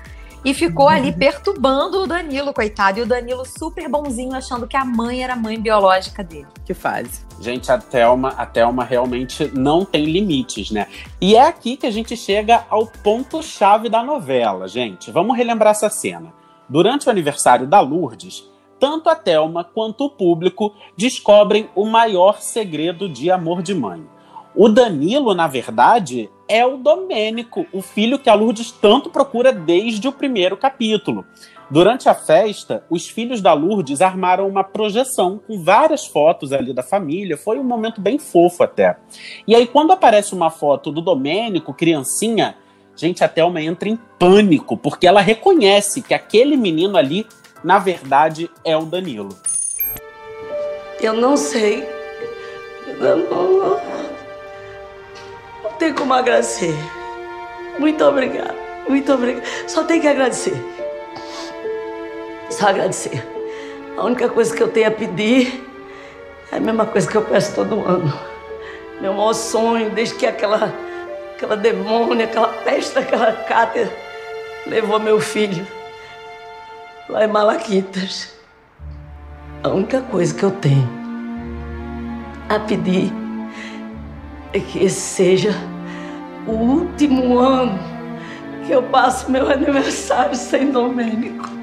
e 0.45 0.55
ficou 0.55 0.89
ali 0.89 1.13
perturbando 1.13 2.03
o 2.03 2.07
Danilo, 2.07 2.55
coitado. 2.55 3.01
E 3.01 3.03
o 3.03 3.07
Danilo 3.07 3.45
super 3.45 3.89
bonzinho, 3.89 4.33
achando 4.33 4.69
que 4.69 4.77
a 4.77 4.85
mãe 4.85 5.25
era 5.25 5.33
a 5.33 5.37
mãe 5.37 5.61
biológica 5.61 6.23
dele. 6.23 6.47
Que 6.65 6.73
fase. 6.73 7.27
Gente, 7.41 7.71
a 7.73 7.79
Thelma, 7.79 8.29
a 8.29 8.47
Thelma 8.47 8.85
realmente 8.85 9.51
não 9.53 9.85
tem 9.85 10.05
limites, 10.05 10.71
né? 10.71 10.87
E 11.21 11.35
é 11.35 11.43
aqui 11.43 11.77
que 11.77 11.87
a 11.87 11.91
gente 11.91 12.17
chega 12.17 12.65
ao 12.71 12.87
ponto-chave 12.87 13.89
da 13.89 14.05
novela, 14.05 14.69
gente. 14.69 15.11
Vamos 15.11 15.37
relembrar 15.37 15.73
essa 15.73 15.91
cena. 15.91 16.33
Durante 16.69 17.09
o 17.09 17.11
aniversário 17.11 17.67
da 17.67 17.81
Lourdes, 17.81 18.45
tanto 18.79 19.09
a 19.09 19.15
Thelma 19.15 19.65
quanto 19.65 20.05
o 20.05 20.11
público 20.11 20.75
descobrem 20.97 21.69
o 21.75 21.85
maior 21.87 22.41
segredo 22.41 23.09
de 23.09 23.31
amor 23.31 23.63
de 23.63 23.75
mãe. 23.75 24.05
O 24.55 24.69
Danilo, 24.69 25.35
na 25.35 25.47
verdade, 25.47 26.31
é 26.49 26.65
o 26.65 26.79
Domênico, 26.79 27.67
o 27.73 27.83
filho 27.83 28.19
que 28.19 28.31
a 28.31 28.35
Lourdes 28.35 28.71
tanto 28.71 29.11
procura 29.11 29.53
desde 29.53 30.09
o 30.09 30.13
primeiro 30.13 30.57
capítulo. 30.57 31.27
Durante 31.69 32.09
a 32.09 32.15
festa, 32.15 32.85
os 32.89 33.09
filhos 33.09 33.41
da 33.41 33.53
Lourdes 33.53 34.01
armaram 34.01 34.49
uma 34.49 34.63
projeção 34.63 35.41
com 35.47 35.63
várias 35.63 36.07
fotos 36.07 36.53
ali 36.53 36.73
da 36.73 36.83
família. 36.83 37.37
Foi 37.37 37.59
um 37.59 37.65
momento 37.65 38.01
bem 38.01 38.19
fofo 38.19 38.63
até. 38.63 38.97
E 39.47 39.55
aí, 39.55 39.67
quando 39.67 39.93
aparece 39.93 40.33
uma 40.33 40.49
foto 40.49 40.93
do 40.93 41.03
Domênico, 41.03 41.75
criancinha, 41.75 42.57
gente, 42.95 43.25
a 43.25 43.29
Thelma 43.29 43.61
entra 43.61 43.89
em 43.89 43.99
pânico, 44.19 44.77
porque 44.77 45.09
ela 45.09 45.21
reconhece 45.21 46.01
que 46.01 46.15
aquele 46.15 46.57
menino 46.57 46.97
ali, 46.97 47.27
na 47.67 47.81
verdade, 47.81 48.49
é 48.65 48.77
o 48.77 48.83
Danilo. 48.83 49.37
Eu 51.01 51.15
não 51.15 51.37
sei. 51.37 51.85
Eu 52.87 53.17
não 53.17 53.81
tem 55.77 55.93
como 55.93 56.15
agradecer. 56.15 56.73
Muito 57.77 58.05
obrigada. 58.05 58.55
Muito 58.89 59.13
obrigada. 59.13 59.45
Só 59.67 59.83
tem 59.83 60.01
que 60.01 60.07
agradecer. 60.07 60.55
Só 62.51 62.69
agradecer. 62.69 63.27
A 63.97 64.05
única 64.05 64.29
coisa 64.29 64.55
que 64.55 64.63
eu 64.63 64.69
tenho 64.69 64.87
a 64.87 64.93
pedir 64.93 65.69
é 66.53 66.59
a 66.59 66.61
mesma 66.61 66.87
coisa 66.87 67.11
que 67.11 67.17
eu 67.17 67.23
peço 67.23 67.53
todo 67.53 67.85
ano. 67.85 68.17
Meu 69.01 69.13
maior 69.13 69.33
sonho, 69.33 69.91
desde 69.91 70.15
que 70.15 70.25
aquela, 70.25 70.73
aquela 71.35 71.57
demônia, 71.57 72.27
aquela 72.27 72.47
peste, 72.47 72.97
aquela 72.97 73.33
cátia 73.33 73.93
levou 74.69 75.01
meu 75.01 75.21
filho 75.21 75.67
lá 77.09 77.25
em 77.25 77.29
Malaquitas. 77.29 78.35
A 79.63 79.69
única 79.69 80.01
coisa 80.03 80.35
que 80.35 80.43
eu 80.43 80.51
tenho 80.51 80.89
a 82.49 82.59
pedir 82.61 83.13
é 84.53 84.61
que 84.61 84.85
esse 84.85 85.01
seja 85.01 85.55
o 86.47 86.53
último 86.53 87.39
ano 87.39 87.79
que 88.67 88.73
eu 88.73 88.83
passo 88.85 89.31
meu 89.31 89.51
aniversário 89.51 90.37
sem 90.37 90.71
Domênico. 90.71 91.56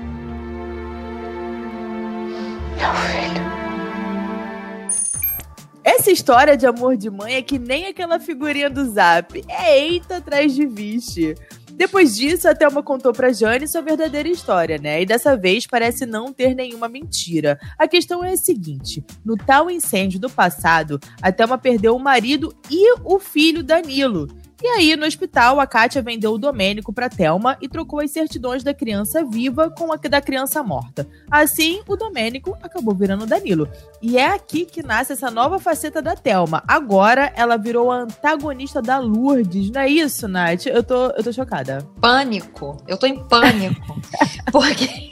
Essa 6.04 6.12
história 6.12 6.58
de 6.58 6.68
amor 6.68 6.98
de 6.98 7.10
mãe 7.10 7.36
é 7.36 7.42
que 7.42 7.58
nem 7.58 7.86
aquela 7.86 8.20
figurinha 8.20 8.70
do 8.70 8.84
zap. 8.92 9.42
É 9.48 9.80
eita 9.80 10.18
atrás 10.18 10.54
de 10.54 10.66
vixe. 10.66 11.34
Depois 11.72 12.14
disso, 12.14 12.46
a 12.50 12.54
Thelma 12.54 12.84
contou 12.84 13.14
pra 13.14 13.32
Jane 13.32 13.66
sua 13.70 13.82
verdadeira 13.82 14.28
história, 14.28 14.78
né? 14.78 15.02
E 15.02 15.06
dessa 15.06 15.38
vez 15.38 15.66
parece 15.66 16.06
não 16.06 16.34
ter 16.34 16.54
nenhuma 16.56 16.90
mentira. 16.90 17.58
A 17.80 17.88
questão 17.88 18.22
é 18.22 18.34
a 18.34 18.38
seguinte: 18.38 19.02
no 19.24 19.38
tal 19.38 19.72
incêndio 19.72 20.20
do 20.20 20.30
passado, 20.30 21.00
a 21.22 21.32
Thelma 21.32 21.58
perdeu 21.58 21.96
o 21.96 22.00
marido 22.00 22.54
e 22.70 23.00
o 23.06 23.18
filho 23.18 23.64
Danilo. 23.64 24.28
E 24.64 24.68
aí, 24.68 24.96
no 24.96 25.06
hospital, 25.06 25.60
a 25.60 25.68
Kátia 25.68 26.02
vendeu 26.02 26.32
o 26.32 26.38
Domênico 26.38 26.94
para 26.94 27.10
Thelma 27.10 27.58
e 27.60 27.68
trocou 27.68 28.00
as 28.00 28.12
certidões 28.12 28.64
da 28.64 28.74
criança 28.74 29.22
viva 29.26 29.70
com 29.70 29.92
a 29.92 29.98
da 29.98 30.22
criança 30.22 30.64
morta. 30.64 31.06
Assim, 31.30 31.82
o 31.86 31.98
Domênico 31.98 32.58
acabou 32.64 32.96
virando 32.96 33.26
Danilo. 33.26 33.68
E 34.02 34.18
é 34.18 34.28
aqui 34.28 34.64
que 34.64 34.82
nasce 34.82 35.12
essa 35.12 35.30
nova 35.30 35.60
faceta 35.60 36.02
da 36.02 36.16
Thelma. 36.16 36.64
Agora, 36.66 37.34
ela 37.36 37.58
virou 37.58 37.92
a 37.92 38.04
antagonista 38.04 38.82
da 38.82 39.00
Lourdes. 39.00 39.70
Não 39.70 39.82
é 39.82 39.90
isso, 39.90 40.30
Nath? 40.30 40.66
Eu 40.68 40.82
tô, 40.82 41.08
eu 41.08 41.22
tô 41.22 41.34
chocada. 41.34 41.86
Pânico. 42.00 42.78
Eu 42.88 42.98
tô 42.98 43.06
em 43.06 43.22
pânico. 43.22 44.00
porque 44.50 45.10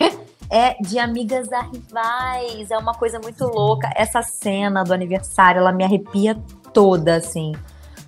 é 0.50 0.81
de 0.81 0.98
amigas 0.98 1.51
a 1.51 1.63
rivais. 1.63 2.72
É 2.72 2.77
uma 2.77 2.93
coisa 2.93 3.20
muito 3.20 3.43
louca. 3.43 3.91
Essa 3.98 4.22
cena 4.22 4.81
do 4.86 4.93
aniversário, 4.93 5.60
ela 5.60 5.74
me 5.74 5.84
arrepia 5.84 6.41
toda, 6.72 7.17
assim 7.17 7.51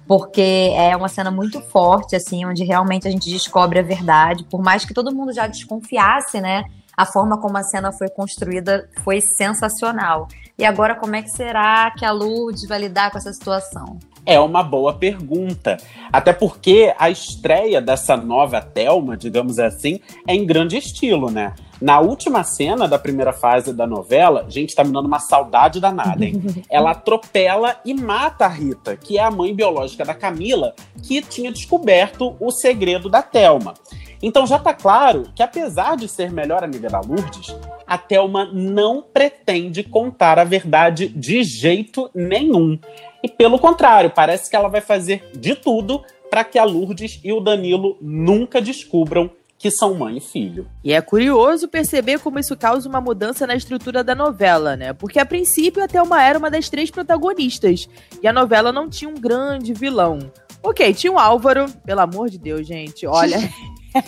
porque 0.08 0.72
é 0.76 0.96
uma 0.96 1.08
cena 1.08 1.32
muito 1.32 1.62
forte, 1.62 2.16
assim, 2.16 2.46
onde 2.46 2.64
realmente 2.64 3.08
a 3.08 3.12
gente 3.12 3.30
descobre 3.30 3.80
a 3.80 3.84
verdade, 3.84 4.44
por 4.46 4.62
mais 4.62 4.86
que 4.86 4.94
todo 4.94 5.14
mundo 5.14 5.34
já 5.34 5.48
desconfiasse, 5.48 6.42
né? 6.42 6.64
A 6.96 7.06
forma 7.06 7.40
como 7.40 7.58
a 7.58 7.64
cena 7.64 7.92
foi 7.92 8.10
construída 8.10 8.88
foi 9.04 9.20
sensacional. 9.20 10.28
E 10.58 10.64
agora, 10.64 10.96
como 10.96 11.16
é 11.16 11.22
que 11.22 11.30
será 11.30 11.90
que 11.98 12.06
a 12.06 12.12
Lourdes 12.12 12.68
vai 12.68 12.80
lidar 12.80 13.10
com 13.12 13.18
essa 13.18 13.34
situação? 13.34 13.98
É 14.26 14.40
uma 14.40 14.64
boa 14.64 14.94
pergunta. 14.94 15.78
Até 16.12 16.32
porque 16.32 16.94
a 16.98 17.10
estreia 17.10 17.82
dessa 17.82 18.16
nova 18.16 18.62
Thelma, 18.62 19.18
digamos 19.18 19.60
assim, 19.60 20.00
é 20.28 20.36
em 20.36 20.46
grande 20.46 20.78
estilo, 20.78 21.30
né? 21.30 21.54
Na 21.84 22.00
última 22.00 22.46
cena 22.46 22.88
da 22.88 22.98
primeira 22.98 23.34
fase 23.34 23.74
da 23.74 23.86
novela, 23.86 24.46
gente, 24.48 24.74
tá 24.74 24.86
me 24.86 24.94
dando 24.94 25.06
uma 25.06 25.20
saudade 25.20 25.82
danada, 25.82 26.24
hein? 26.24 26.42
Ela 26.72 26.92
atropela 26.92 27.76
e 27.84 27.94
mata 27.94 28.46
a 28.46 28.48
Rita, 28.48 28.96
que 28.96 29.18
é 29.18 29.22
a 29.22 29.30
mãe 29.30 29.54
biológica 29.54 30.06
da 30.06 30.14
Camila, 30.14 30.74
que 31.06 31.22
tinha 31.22 31.52
descoberto 31.52 32.38
o 32.40 32.52
segredo 32.52 33.10
da 33.10 33.22
Thelma. 33.22 33.74
Então 34.22 34.48
já 34.48 34.58
tá 34.58 34.74
claro 34.74 35.24
que, 35.36 35.44
apesar 35.44 35.98
de 35.98 36.08
ser 36.08 36.32
melhor 36.32 36.64
amiga 36.64 36.90
da 36.90 37.02
Lourdes, 37.02 37.54
a 37.86 37.98
Thelma 37.98 38.50
não 38.54 39.02
pretende 39.02 39.84
contar 39.84 40.40
a 40.40 40.46
verdade 40.46 41.10
de 41.10 41.44
jeito 41.44 42.10
nenhum. 42.16 42.80
E 43.22 43.28
pelo 43.28 43.60
contrário, 43.60 44.10
parece 44.10 44.50
que 44.50 44.56
ela 44.56 44.70
vai 44.70 44.80
fazer 44.80 45.30
de 45.36 45.54
tudo 45.54 46.02
para 46.30 46.46
que 46.46 46.58
a 46.58 46.64
Lourdes 46.64 47.20
e 47.26 47.34
o 47.34 47.42
Danilo 47.42 47.98
nunca 48.02 48.62
descubram 48.62 49.30
que 49.64 49.72
são 49.72 49.94
mãe 49.94 50.18
e 50.18 50.20
filho. 50.20 50.68
E 50.84 50.92
é 50.92 51.00
curioso 51.00 51.70
perceber 51.70 52.20
como 52.20 52.38
isso 52.38 52.54
causa 52.58 52.90
uma 52.90 53.00
mudança 53.00 53.48
na 53.48 53.56
estrutura 53.56 54.04
da 54.04 54.14
novela, 54.14 54.76
né? 54.76 54.92
Porque 54.92 55.18
a 55.18 55.26
princípio 55.26 55.82
a 55.82 55.88
Thelma 55.88 56.22
era 56.22 56.38
uma 56.38 56.52
das 56.52 56.68
três 56.68 56.92
protagonistas 56.92 57.88
e 58.22 58.28
a 58.28 58.34
novela 58.34 58.74
não 58.74 58.90
tinha 58.90 59.10
um 59.10 59.14
grande 59.14 59.74
vilão. 59.74 60.20
Ok, 60.62 60.94
tinha 60.94 61.14
o 61.14 61.18
Álvaro, 61.18 61.72
pelo 61.86 62.02
amor 62.02 62.30
de 62.30 62.38
Deus, 62.38 62.68
gente, 62.68 63.08
olha. 63.08 63.38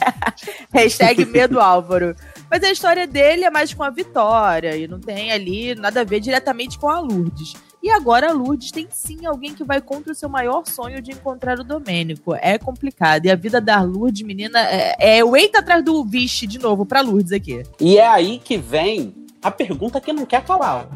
Hashtag 0.75 1.23
medo 1.23 1.61
Álvaro. 1.61 2.17
Mas 2.51 2.61
a 2.61 2.69
história 2.69 3.07
dele 3.07 3.45
é 3.45 3.49
mais 3.49 3.73
com 3.73 3.81
a 3.81 3.89
Vitória 3.89 4.75
e 4.75 4.89
não 4.89 4.99
tem 4.99 5.31
ali 5.31 5.73
nada 5.73 6.01
a 6.01 6.03
ver 6.03 6.19
diretamente 6.19 6.77
com 6.77 6.89
a 6.89 6.99
Lourdes. 6.99 7.53
E 7.85 7.91
agora 7.91 8.31
a 8.31 8.33
Lourdes 8.33 8.71
tem 8.71 8.87
sim 8.89 9.27
alguém 9.27 9.53
que 9.53 9.63
vai 9.63 9.79
contra 9.79 10.11
o 10.11 10.15
seu 10.15 10.27
maior 10.27 10.65
sonho 10.65 10.99
de 11.03 11.11
encontrar 11.11 11.59
o 11.59 11.63
Domênico. 11.63 12.33
É 12.33 12.57
complicado. 12.57 13.27
E 13.27 13.29
a 13.29 13.35
vida 13.35 13.61
da 13.61 13.79
Lourdes, 13.79 14.23
menina, 14.23 14.59
é, 14.59 15.19
é 15.19 15.23
o 15.23 15.37
eita 15.37 15.59
atrás 15.59 15.85
do 15.85 16.03
vixe 16.03 16.47
de 16.47 16.57
novo 16.57 16.83
pra 16.83 17.01
Lourdes 17.01 17.31
aqui. 17.31 17.61
E 17.79 17.99
é 17.99 18.07
aí 18.07 18.41
que 18.43 18.57
vem 18.57 19.13
a 19.39 19.51
pergunta 19.51 20.01
que 20.01 20.11
não 20.11 20.25
quer 20.25 20.43
calar. 20.43 20.89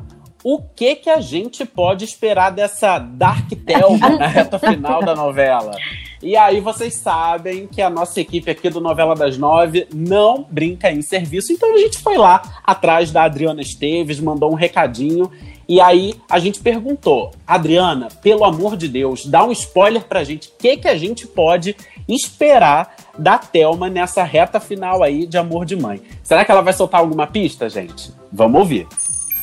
O 0.44 0.64
que 0.64 0.96
que 0.96 1.12
a 1.12 1.22
gente 1.22 1.64
pode 1.64 2.04
esperar 2.04 2.50
dessa 2.50 2.98
Dark 2.98 3.48
Thelma 3.52 4.10
na 4.10 4.26
reta 4.26 4.58
final 4.58 5.04
da 5.04 5.14
novela? 5.14 5.76
E 6.24 6.36
aí 6.36 6.60
vocês 6.60 6.96
sabem 6.96 7.68
que 7.68 7.84
a 7.84 7.90
nossa 7.90 8.20
equipe 8.20 8.50
aqui 8.50 8.70
do 8.70 8.82
Novela 8.82 9.16
das 9.16 9.38
Nove 9.38 9.88
não 9.94 10.46
brinca 10.50 10.92
em 10.92 11.02
serviço, 11.02 11.54
então 11.54 11.74
a 11.74 11.78
gente 11.78 12.00
foi 12.00 12.18
lá 12.18 12.42
atrás 12.64 13.12
da 13.12 13.24
Adriana 13.24 13.62
Esteves, 13.62 14.20
mandou 14.20 14.52
um 14.52 14.56
recadinho 14.56 15.32
e 15.70 15.80
aí 15.80 16.16
a 16.28 16.40
gente 16.40 16.60
perguntou, 16.62 17.32
Adriana, 17.46 18.08
pelo 18.24 18.44
amor 18.44 18.76
de 18.76 18.88
Deus, 18.88 19.28
dá 19.28 19.46
um 19.46 19.52
spoiler 19.52 20.04
pra 20.04 20.24
gente. 20.24 20.48
O 20.48 20.52
que, 20.58 20.78
que 20.78 20.88
a 20.88 20.98
gente 20.98 21.28
pode 21.28 21.76
esperar 22.08 22.96
da 23.16 23.38
Thelma 23.38 23.88
nessa 23.88 24.24
reta 24.24 24.60
final 24.60 25.04
aí 25.04 25.28
de 25.28 25.38
Amor 25.38 25.66
de 25.66 25.76
Mãe? 25.76 26.02
Será 26.24 26.44
que 26.44 26.50
ela 26.50 26.62
vai 26.62 26.74
soltar 26.74 27.00
alguma 27.00 27.28
pista, 27.28 27.70
gente? 27.70 28.12
Vamos 28.34 28.60
ouvir. 28.60 28.88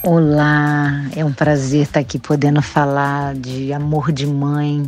Olá, 0.02 1.08
é 1.14 1.24
um 1.24 1.32
prazer 1.32 1.82
estar 1.82 2.00
aqui 2.00 2.18
podendo 2.18 2.60
falar 2.60 3.36
de 3.36 3.72
Amor 3.72 4.10
de 4.10 4.26
Mãe. 4.26 4.82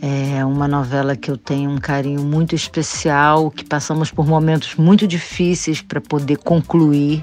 É 0.00 0.42
uma 0.46 0.66
novela 0.66 1.14
que 1.14 1.30
eu 1.30 1.36
tenho 1.36 1.70
um 1.70 1.78
carinho 1.78 2.22
muito 2.22 2.54
especial, 2.54 3.50
que 3.50 3.66
passamos 3.66 4.10
por 4.10 4.26
momentos 4.26 4.76
muito 4.76 5.06
difíceis 5.06 5.82
para 5.82 6.00
poder 6.00 6.38
concluir. 6.38 7.22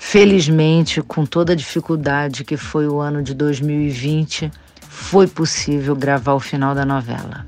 Felizmente, 0.00 1.02
com 1.02 1.26
toda 1.26 1.52
a 1.52 1.56
dificuldade 1.56 2.44
que 2.44 2.56
foi 2.56 2.86
o 2.86 3.00
ano 3.00 3.20
de 3.20 3.34
2020, 3.34 4.50
foi 4.80 5.26
possível 5.26 5.94
gravar 5.94 6.34
o 6.34 6.40
final 6.40 6.72
da 6.72 6.86
novela. 6.86 7.44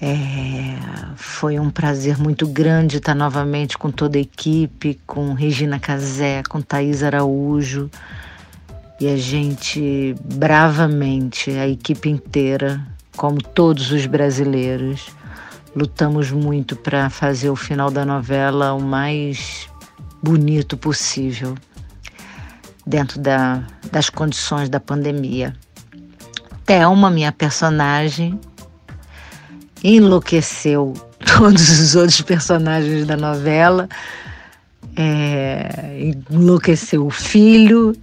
É, 0.00 0.76
foi 1.16 1.60
um 1.60 1.70
prazer 1.70 2.18
muito 2.18 2.44
grande 2.46 2.96
estar 2.96 3.14
novamente 3.14 3.78
com 3.78 3.88
toda 3.90 4.18
a 4.18 4.20
equipe, 4.20 5.00
com 5.06 5.32
Regina 5.32 5.78
Casé, 5.78 6.42
com 6.42 6.60
Thaís 6.60 7.04
Araújo. 7.04 7.88
E 9.00 9.08
a 9.08 9.16
gente, 9.16 10.16
bravamente, 10.24 11.52
a 11.52 11.68
equipe 11.68 12.10
inteira, 12.10 12.84
como 13.16 13.40
todos 13.40 13.92
os 13.92 14.06
brasileiros, 14.06 15.06
lutamos 15.74 16.32
muito 16.32 16.74
para 16.74 17.08
fazer 17.08 17.48
o 17.48 17.56
final 17.56 17.90
da 17.90 18.04
novela 18.04 18.74
o 18.74 18.80
mais 18.80 19.71
bonito 20.22 20.76
possível, 20.76 21.54
dentro 22.86 23.18
da, 23.20 23.62
das 23.90 24.08
condições 24.08 24.68
da 24.68 24.78
pandemia. 24.78 25.54
Thelma, 26.64 27.10
minha 27.10 27.32
personagem, 27.32 28.38
enlouqueceu 29.82 30.94
todos 31.36 31.68
os 31.68 31.96
outros 31.96 32.20
personagens 32.22 33.06
da 33.06 33.16
novela, 33.16 33.88
é, 34.96 36.14
enlouqueceu 36.30 37.06
o 37.06 37.10
filho, 37.10 37.94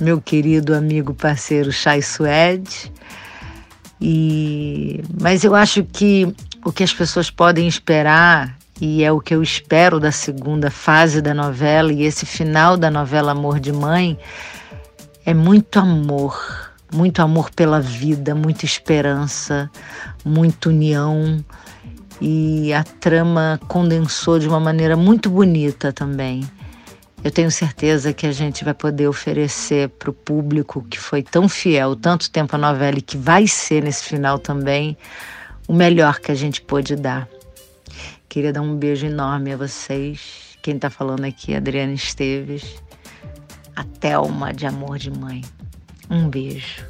meu 0.00 0.20
querido 0.20 0.74
amigo 0.74 1.12
parceiro 1.12 1.72
Chai 1.72 2.00
Suede. 2.00 2.92
E, 4.00 5.02
mas 5.20 5.42
eu 5.42 5.54
acho 5.54 5.82
que 5.84 6.32
o 6.64 6.72
que 6.72 6.84
as 6.84 6.94
pessoas 6.94 7.30
podem 7.30 7.66
esperar, 7.66 8.57
e 8.80 9.02
é 9.02 9.10
o 9.10 9.20
que 9.20 9.34
eu 9.34 9.42
espero 9.42 9.98
da 9.98 10.12
segunda 10.12 10.70
fase 10.70 11.20
da 11.20 11.34
novela 11.34 11.92
e 11.92 12.04
esse 12.04 12.24
final 12.24 12.76
da 12.76 12.90
novela 12.90 13.32
Amor 13.32 13.58
de 13.58 13.72
Mãe, 13.72 14.18
é 15.26 15.34
muito 15.34 15.78
amor, 15.78 16.70
muito 16.92 17.20
amor 17.20 17.50
pela 17.50 17.80
vida, 17.80 18.34
muita 18.34 18.64
esperança, 18.64 19.70
muita 20.24 20.68
união. 20.68 21.44
E 22.20 22.72
a 22.72 22.82
trama 22.82 23.60
condensou 23.68 24.38
de 24.38 24.48
uma 24.48 24.58
maneira 24.58 24.96
muito 24.96 25.28
bonita 25.28 25.92
também. 25.92 26.48
Eu 27.22 27.30
tenho 27.30 27.50
certeza 27.50 28.12
que 28.12 28.26
a 28.26 28.32
gente 28.32 28.64
vai 28.64 28.74
poder 28.74 29.08
oferecer 29.08 29.88
para 29.90 30.10
o 30.10 30.12
público 30.12 30.86
que 30.88 30.98
foi 30.98 31.22
tão 31.22 31.48
fiel 31.48 31.96
tanto 31.96 32.30
tempo 32.30 32.54
a 32.54 32.58
novela 32.58 32.98
e 32.98 33.02
que 33.02 33.16
vai 33.16 33.46
ser 33.46 33.82
nesse 33.82 34.04
final 34.04 34.38
também 34.38 34.96
o 35.66 35.74
melhor 35.74 36.20
que 36.20 36.30
a 36.30 36.34
gente 36.34 36.62
pôde 36.62 36.94
dar. 36.94 37.28
Queria 38.28 38.52
dar 38.52 38.60
um 38.60 38.76
beijo 38.76 39.06
enorme 39.06 39.52
a 39.52 39.56
vocês. 39.56 40.58
Quem 40.60 40.76
está 40.76 40.90
falando 40.90 41.24
aqui 41.24 41.54
é 41.54 41.56
Adriana 41.56 41.94
Esteves, 41.94 42.76
a 43.74 43.84
Thelma 43.84 44.52
de 44.52 44.66
Amor 44.66 44.98
de 44.98 45.10
Mãe. 45.10 45.42
Um 46.10 46.28
beijo. 46.28 46.84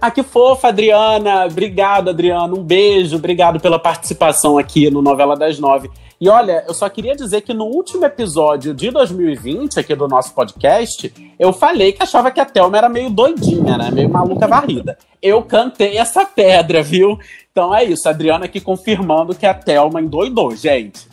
Ah, 0.00 0.10
que 0.10 0.22
fofa, 0.22 0.68
Adriana. 0.68 1.46
Obrigado, 1.46 2.10
Adriana. 2.10 2.54
Um 2.54 2.62
beijo. 2.62 3.16
Obrigado 3.16 3.58
pela 3.58 3.78
participação 3.78 4.56
aqui 4.56 4.88
no 4.88 5.02
Novela 5.02 5.36
das 5.36 5.58
Nove. 5.58 5.90
E 6.20 6.28
olha, 6.28 6.64
eu 6.66 6.74
só 6.74 6.88
queria 6.88 7.14
dizer 7.16 7.40
que 7.40 7.54
no 7.54 7.64
último 7.64 8.04
episódio 8.04 8.74
de 8.74 8.90
2020, 8.90 9.80
aqui 9.80 9.94
do 9.94 10.06
nosso 10.06 10.34
podcast, 10.34 11.12
eu 11.38 11.52
falei 11.52 11.92
que 11.92 12.02
achava 12.02 12.30
que 12.30 12.40
a 12.40 12.44
Thelma 12.44 12.78
era 12.78 12.88
meio 12.88 13.10
doidinha, 13.10 13.76
né? 13.76 13.90
Meio 13.90 14.08
maluca 14.08 14.46
varrida. 14.46 14.96
Eu 15.20 15.42
cantei 15.42 15.98
essa 15.98 16.24
pedra, 16.24 16.82
viu? 16.82 17.18
Então 17.50 17.74
é 17.74 17.82
isso, 17.82 18.06
a 18.06 18.12
Adriana 18.12 18.44
aqui 18.44 18.60
confirmando 18.60 19.34
que 19.34 19.44
a 19.44 19.52
Thelma 19.52 20.00
endoidou, 20.00 20.54
gente. 20.54 21.08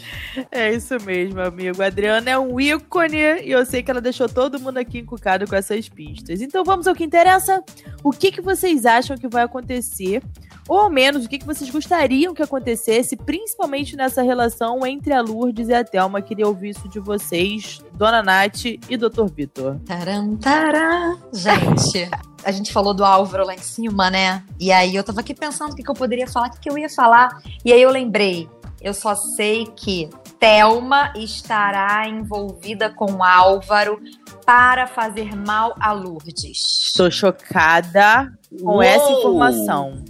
É 0.52 0.72
isso 0.72 0.96
mesmo, 1.04 1.42
amigo. 1.42 1.82
A 1.82 1.88
Adriana 1.88 2.30
é 2.30 2.38
um 2.38 2.60
ícone 2.60 3.42
e 3.44 3.50
eu 3.50 3.66
sei 3.66 3.82
que 3.82 3.90
ela 3.90 4.00
deixou 4.00 4.30
todo 4.30 4.60
mundo 4.60 4.78
aqui 4.78 5.00
encucado 5.00 5.48
com 5.48 5.56
essas 5.56 5.90
pistas. 5.90 6.42
Então 6.42 6.64
vamos 6.64 6.86
ao 6.86 6.94
que 6.94 7.04
interessa. 7.04 7.64
O 8.04 8.12
que, 8.12 8.32
que 8.32 8.42
vocês 8.42 8.86
acham 8.86 9.18
que 9.18 9.28
vai 9.28 9.44
acontecer 9.44 10.22
ou 10.68 10.80
ao 10.80 10.90
menos 10.90 11.26
o 11.26 11.30
que, 11.30 11.40
que 11.40 11.46
vocês 11.46 11.70
gostariam 11.70 12.34
que 12.34 12.42
acontecesse, 12.42 13.16
principalmente 13.16 13.96
nessa 13.96 14.22
relação 14.22 14.86
entre 14.86 15.14
a 15.14 15.22
Lourdes 15.22 15.70
e 15.70 15.74
a 15.74 15.84
Thelma. 15.84 16.22
Queria 16.22 16.48
ouvir 16.48 16.70
isso 16.70 16.88
de 16.90 17.00
vocês, 17.00 17.84
Dona 17.94 18.24
Nath 18.24 18.66
e 18.66 18.98
Dr. 18.98 19.26
Vitor. 19.34 19.80
Taram, 19.86 20.36
taram. 20.38 21.20
Gente, 21.34 22.10
a 22.46 22.52
gente 22.52 22.72
falou 22.72 22.94
do 22.94 23.04
Álvaro 23.04 23.46
lá 23.46 23.56
em 23.56 23.60
cima, 23.60 24.10
né? 24.12 24.44
E 24.60 24.72
aí 24.72 24.96
eu 24.96 25.04
tava 25.04 25.22
aqui 25.22 25.34
pensando 25.34 25.74
o 25.74 25.75
que, 25.75 25.84
que 25.84 25.90
eu 25.90 25.96
poderia 25.96 26.28
falar, 26.28 26.48
o 26.48 26.52
que, 26.52 26.60
que 26.60 26.70
eu 26.70 26.78
ia 26.78 26.88
falar. 26.88 27.42
E 27.66 27.74
aí 27.74 27.82
eu 27.82 27.90
lembrei, 27.90 28.48
eu 28.80 28.94
só 28.94 29.16
sei 29.16 29.66
que 29.66 30.08
Thelma 30.40 31.12
estará 31.16 32.08
envolvida 32.08 32.88
com 32.90 33.24
Álvaro 33.24 34.00
para 34.46 34.86
fazer 34.86 35.36
mal 35.36 35.75
a 35.80 35.92
Lourdes. 35.92 36.94
Tô 36.96 37.10
chocada 37.10 38.32
com 38.62 38.74
Uou! 38.74 38.84
essa 38.84 39.10
informação. 39.10 40.04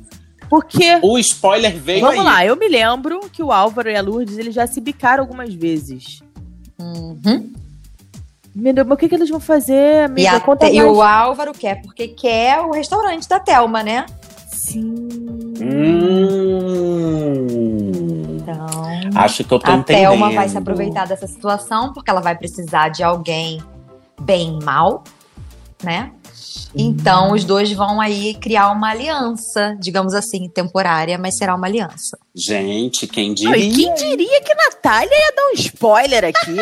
Porque. 0.50 1.00
O 1.02 1.18
spoiler 1.18 1.76
veio 1.78 2.02
Vamos 2.02 2.20
aí. 2.20 2.26
lá, 2.26 2.46
eu 2.46 2.58
me 2.58 2.68
lembro 2.68 3.22
que 3.32 3.42
o 3.42 3.52
Álvaro 3.52 3.90
e 3.90 3.96
a 3.96 4.02
Lourdes 4.02 4.38
eles 4.38 4.54
já 4.54 4.68
se 4.68 4.82
bicaram 4.82 5.24
algumas 5.24 5.54
vezes. 5.54 6.22
Uhum. 6.78 7.54
Meu 8.56 8.74
Deus, 8.74 8.88
mas 8.88 8.96
o 8.96 8.98
que, 9.00 9.10
que 9.10 9.16
eles 9.16 9.30
vão 9.30 9.40
fazer, 9.40 9.74
E, 9.74 10.06
amiga? 10.06 10.38
a- 10.38 10.40
Conta 10.40 10.70
e 10.70 10.78
mais. 10.82 10.90
o 10.98 11.02
Álvaro 11.02 11.52
quer, 11.52 11.82
porque 11.82 12.08
quer 12.08 12.62
o 12.62 12.72
restaurante 12.72 13.28
da 13.28 13.40
Thelma, 13.40 13.84
né? 13.84 14.06
Sim. 14.48 15.08
Hum. 17.36 18.38
Então. 18.42 18.66
Acho 19.16 19.44
que 19.44 19.54
eu 19.54 19.60
tô 19.60 19.72
a 19.72 19.76
entendendo. 19.76 20.10
Thelma 20.10 20.32
vai 20.32 20.48
se 20.50 20.58
aproveitar 20.58 21.06
dessa 21.08 21.28
situação, 21.28 21.92
porque 21.94 22.10
ela 22.10 22.22
vai 22.22 22.36
precisar 22.38 22.90
de 22.90 23.04
alguém 23.04 23.62
bem 24.22 24.58
mal, 24.64 25.04
né? 25.84 26.12
Então 26.78 27.32
os 27.34 27.44
dois 27.46 27.72
vão 27.72 28.02
aí 28.02 28.34
criar 28.36 28.70
uma 28.72 28.90
aliança, 28.92 29.76
digamos 29.80 30.14
assim, 30.14 30.50
temporária, 30.50 31.18
mas 31.18 31.38
será 31.38 31.56
uma 31.56 31.68
aliança. 31.68 32.18
Gente, 32.36 33.08
quem 33.08 33.34
diria? 33.34 33.58
e 33.58 33.72
quem 33.72 33.94
diria 33.94 34.42
que 34.42 34.54
Natália 34.56 35.10
ia 35.14 35.34
dar 35.36 35.48
um 35.50 35.54
spoiler 35.56 36.26
aqui? 36.26 36.56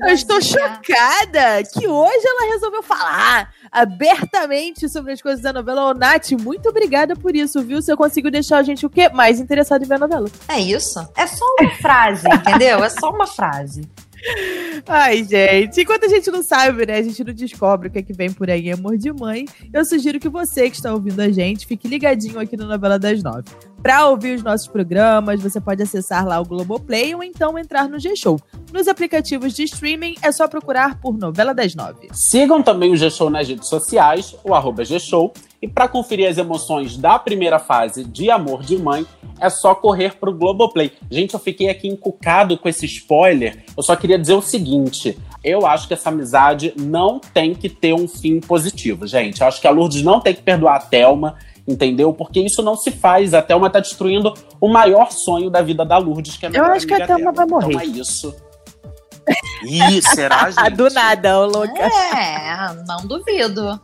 Eu 0.00 0.08
estou 0.14 0.40
chocada 0.40 1.62
que 1.72 1.86
hoje 1.86 2.26
ela 2.26 2.52
resolveu 2.52 2.82
falar 2.82 3.52
abertamente 3.70 4.88
sobre 4.88 5.12
as 5.12 5.22
coisas 5.22 5.42
da 5.42 5.52
novela. 5.52 5.90
Ô, 5.90 5.94
Nath, 5.94 6.32
muito 6.32 6.68
obrigada 6.68 7.14
por 7.16 7.34
isso, 7.34 7.62
viu? 7.62 7.80
Você 7.80 7.96
conseguiu 7.96 8.30
deixar 8.30 8.58
a 8.58 8.62
gente 8.62 8.84
o 8.86 8.90
quê? 8.90 9.08
Mais 9.08 9.40
interessado 9.40 9.82
em 9.84 9.86
ver 9.88 9.94
a 9.94 9.98
novela. 9.98 10.28
É 10.48 10.60
isso. 10.60 11.06
É 11.16 11.26
só 11.26 11.44
uma 11.60 11.70
frase, 11.76 12.26
entendeu? 12.28 12.84
É 12.84 12.88
só 12.88 13.10
uma 13.10 13.26
frase. 13.26 13.82
Ai, 14.86 15.24
gente, 15.24 15.80
enquanto 15.80 16.04
a 16.04 16.08
gente 16.08 16.30
não 16.30 16.42
sabe, 16.42 16.86
né? 16.86 16.98
A 16.98 17.02
gente 17.02 17.22
não 17.24 17.32
descobre 17.32 17.88
o 17.88 17.90
que 17.90 17.98
é 17.98 18.02
que 18.02 18.12
vem 18.12 18.32
por 18.32 18.50
aí 18.50 18.70
Amor 18.70 18.96
de 18.96 19.12
Mãe. 19.12 19.44
Eu 19.72 19.84
sugiro 19.84 20.18
que 20.20 20.28
você 20.28 20.70
que 20.70 20.76
está 20.76 20.92
ouvindo 20.92 21.20
a 21.20 21.30
gente 21.30 21.66
fique 21.66 21.88
ligadinho 21.88 22.38
aqui 22.38 22.56
no 22.56 22.66
Novela 22.66 22.98
das 22.98 23.22
Nove. 23.22 23.44
Para 23.82 24.08
ouvir 24.08 24.36
os 24.36 24.42
nossos 24.42 24.68
programas, 24.68 25.42
você 25.42 25.60
pode 25.60 25.82
acessar 25.82 26.24
lá 26.26 26.40
o 26.40 26.44
Globoplay 26.44 27.14
ou 27.14 27.22
então 27.22 27.58
entrar 27.58 27.88
no 27.88 27.98
G-Show. 27.98 28.38
Nos 28.72 28.86
aplicativos 28.86 29.54
de 29.54 29.64
streaming 29.64 30.14
é 30.22 30.30
só 30.30 30.46
procurar 30.46 31.00
por 31.00 31.18
Novela 31.18 31.52
das 31.52 31.74
Nove. 31.74 32.08
Sigam 32.12 32.62
também 32.62 32.92
o 32.92 32.96
G-Show 32.96 33.28
nas 33.28 33.48
redes 33.48 33.68
sociais, 33.68 34.36
o 34.44 34.54
arroba 34.54 34.84
G-Show. 34.84 35.32
E 35.62 35.68
para 35.68 35.86
conferir 35.86 36.28
as 36.28 36.38
emoções 36.38 36.96
da 36.96 37.20
primeira 37.20 37.60
fase 37.60 38.02
de 38.02 38.28
Amor 38.32 38.64
de 38.64 38.76
Mãe, 38.76 39.06
é 39.40 39.48
só 39.48 39.76
correr 39.76 40.16
pro 40.16 40.34
Globoplay. 40.34 40.90
Gente, 41.08 41.34
eu 41.34 41.40
fiquei 41.40 41.68
aqui 41.68 41.86
encucado 41.86 42.58
com 42.58 42.68
esse 42.68 42.84
spoiler. 42.84 43.64
Eu 43.76 43.82
só 43.84 43.94
queria 43.94 44.18
dizer 44.18 44.34
o 44.34 44.42
seguinte: 44.42 45.16
eu 45.44 45.64
acho 45.64 45.86
que 45.86 45.94
essa 45.94 46.08
amizade 46.08 46.74
não 46.76 47.20
tem 47.20 47.54
que 47.54 47.68
ter 47.68 47.94
um 47.94 48.08
fim 48.08 48.40
positivo, 48.40 49.06
gente. 49.06 49.40
Eu 49.40 49.46
acho 49.46 49.60
que 49.60 49.66
a 49.68 49.70
Lourdes 49.70 50.02
não 50.02 50.20
tem 50.20 50.34
que 50.34 50.42
perdoar 50.42 50.76
a 50.76 50.80
Thelma, 50.80 51.36
entendeu? 51.66 52.12
Porque 52.12 52.40
isso 52.40 52.60
não 52.60 52.76
se 52.76 52.90
faz. 52.90 53.32
A 53.32 53.40
Thelma 53.40 53.70
tá 53.70 53.78
destruindo 53.78 54.34
o 54.60 54.68
maior 54.68 55.12
sonho 55.12 55.48
da 55.48 55.62
vida 55.62 55.84
da 55.84 55.96
Lourdes, 55.96 56.36
que 56.36 56.46
é 56.46 56.48
a 56.48 56.52
Eu 56.52 56.64
acho 56.64 56.86
que 56.86 56.94
a 56.94 57.06
Thelma 57.06 57.32
dela. 57.32 57.32
vai 57.32 57.46
morrer. 57.46 57.72
Então 57.74 57.80
é 57.80 57.86
isso. 57.86 58.34
Ih, 59.64 60.02
será, 60.02 60.50
gente? 60.50 60.58
Ah, 60.58 60.68
do 60.68 60.90
nada, 60.90 61.38
ô 61.38 61.46
louca. 61.46 61.82
É, 61.82 62.84
não 62.86 63.06
duvido. 63.06 63.80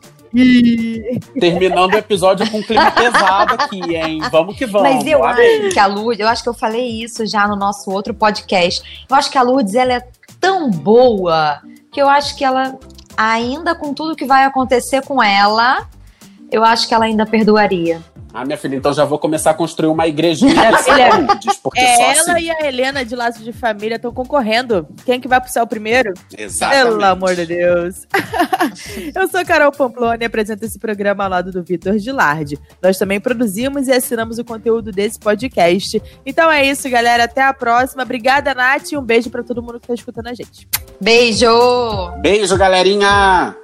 Terminando 1.38 1.94
o 1.94 1.98
episódio 1.98 2.50
com 2.50 2.58
um 2.58 2.62
clima 2.62 2.90
pesado 2.90 3.54
aqui, 3.54 3.94
hein? 3.94 4.20
Vamos 4.30 4.56
que 4.56 4.66
vamos. 4.66 4.94
Mas 4.94 5.06
eu 5.06 5.24
Amei. 5.24 5.60
acho 5.60 5.74
que 5.74 5.78
a 5.78 5.86
Lourdes, 5.86 6.20
eu 6.20 6.28
acho 6.28 6.42
que 6.42 6.48
eu 6.48 6.54
falei 6.54 7.02
isso 7.02 7.26
já 7.26 7.46
no 7.46 7.56
nosso 7.56 7.90
outro 7.90 8.12
podcast. 8.14 9.06
Eu 9.08 9.16
acho 9.16 9.30
que 9.30 9.38
a 9.38 9.42
Lourdes 9.42 9.74
ela 9.74 9.94
é 9.94 10.08
tão 10.40 10.70
boa 10.70 11.60
que 11.92 12.00
eu 12.00 12.08
acho 12.08 12.36
que 12.36 12.44
ela, 12.44 12.78
ainda 13.16 13.74
com 13.74 13.92
tudo 13.94 14.16
que 14.16 14.24
vai 14.26 14.44
acontecer 14.44 15.02
com 15.04 15.22
ela, 15.22 15.88
eu 16.50 16.64
acho 16.64 16.87
que 16.88 16.94
ela 16.94 17.04
ainda 17.04 17.24
perdoaria. 17.26 18.00
Ah, 18.34 18.44
minha 18.44 18.58
filha, 18.58 18.76
então 18.76 18.92
já 18.92 19.06
vou 19.06 19.18
começar 19.18 19.52
a 19.52 19.54
construir 19.54 19.88
uma 19.88 20.06
igrejinha 20.06 20.52
Lourdes, 21.16 21.56
porque 21.62 21.80
É, 21.80 21.96
só 21.96 22.02
ela 22.30 22.37
assim. 22.37 22.44
e 22.44 22.50
a 22.50 22.66
Helena 22.66 23.02
de 23.04 23.16
Laço 23.16 23.42
de 23.42 23.52
Família 23.54 23.96
estão 23.96 24.12
concorrendo. 24.12 24.87
Quem 25.06 25.18
que 25.18 25.26
vai 25.26 25.40
pro 25.40 25.50
céu 25.50 25.66
primeiro? 25.66 26.12
Exatamente. 26.37 26.84
Pelo 26.90 27.04
amor 27.04 27.34
de 27.34 27.46
Deus. 27.46 28.06
Eu 29.16 29.26
sou 29.28 29.44
Carol 29.46 29.72
Pamplona 29.72 30.18
e 30.20 30.26
apresento 30.26 30.62
esse 30.64 30.78
programa 30.78 31.24
ao 31.24 31.30
lado 31.30 31.50
do 31.50 31.62
Vitor 31.64 31.96
Gilardi. 31.98 32.58
Nós 32.82 32.98
também 32.98 33.18
produzimos 33.18 33.88
e 33.88 33.92
assinamos 33.92 34.38
o 34.38 34.44
conteúdo 34.44 34.92
desse 34.92 35.18
podcast. 35.18 36.00
Então 36.26 36.50
é 36.52 36.66
isso, 36.66 36.88
galera. 36.90 37.24
Até 37.24 37.42
a 37.42 37.54
próxima. 37.54 38.02
Obrigada, 38.02 38.54
Nath. 38.54 38.92
E 38.92 38.96
um 38.98 39.02
beijo 39.02 39.30
pra 39.30 39.42
todo 39.42 39.62
mundo 39.62 39.80
que 39.80 39.87
tá 39.88 39.94
escutando 39.94 40.26
a 40.28 40.34
gente. 40.34 40.68
Beijo! 41.00 41.48
Beijo, 42.20 42.56
galerinha! 42.58 43.56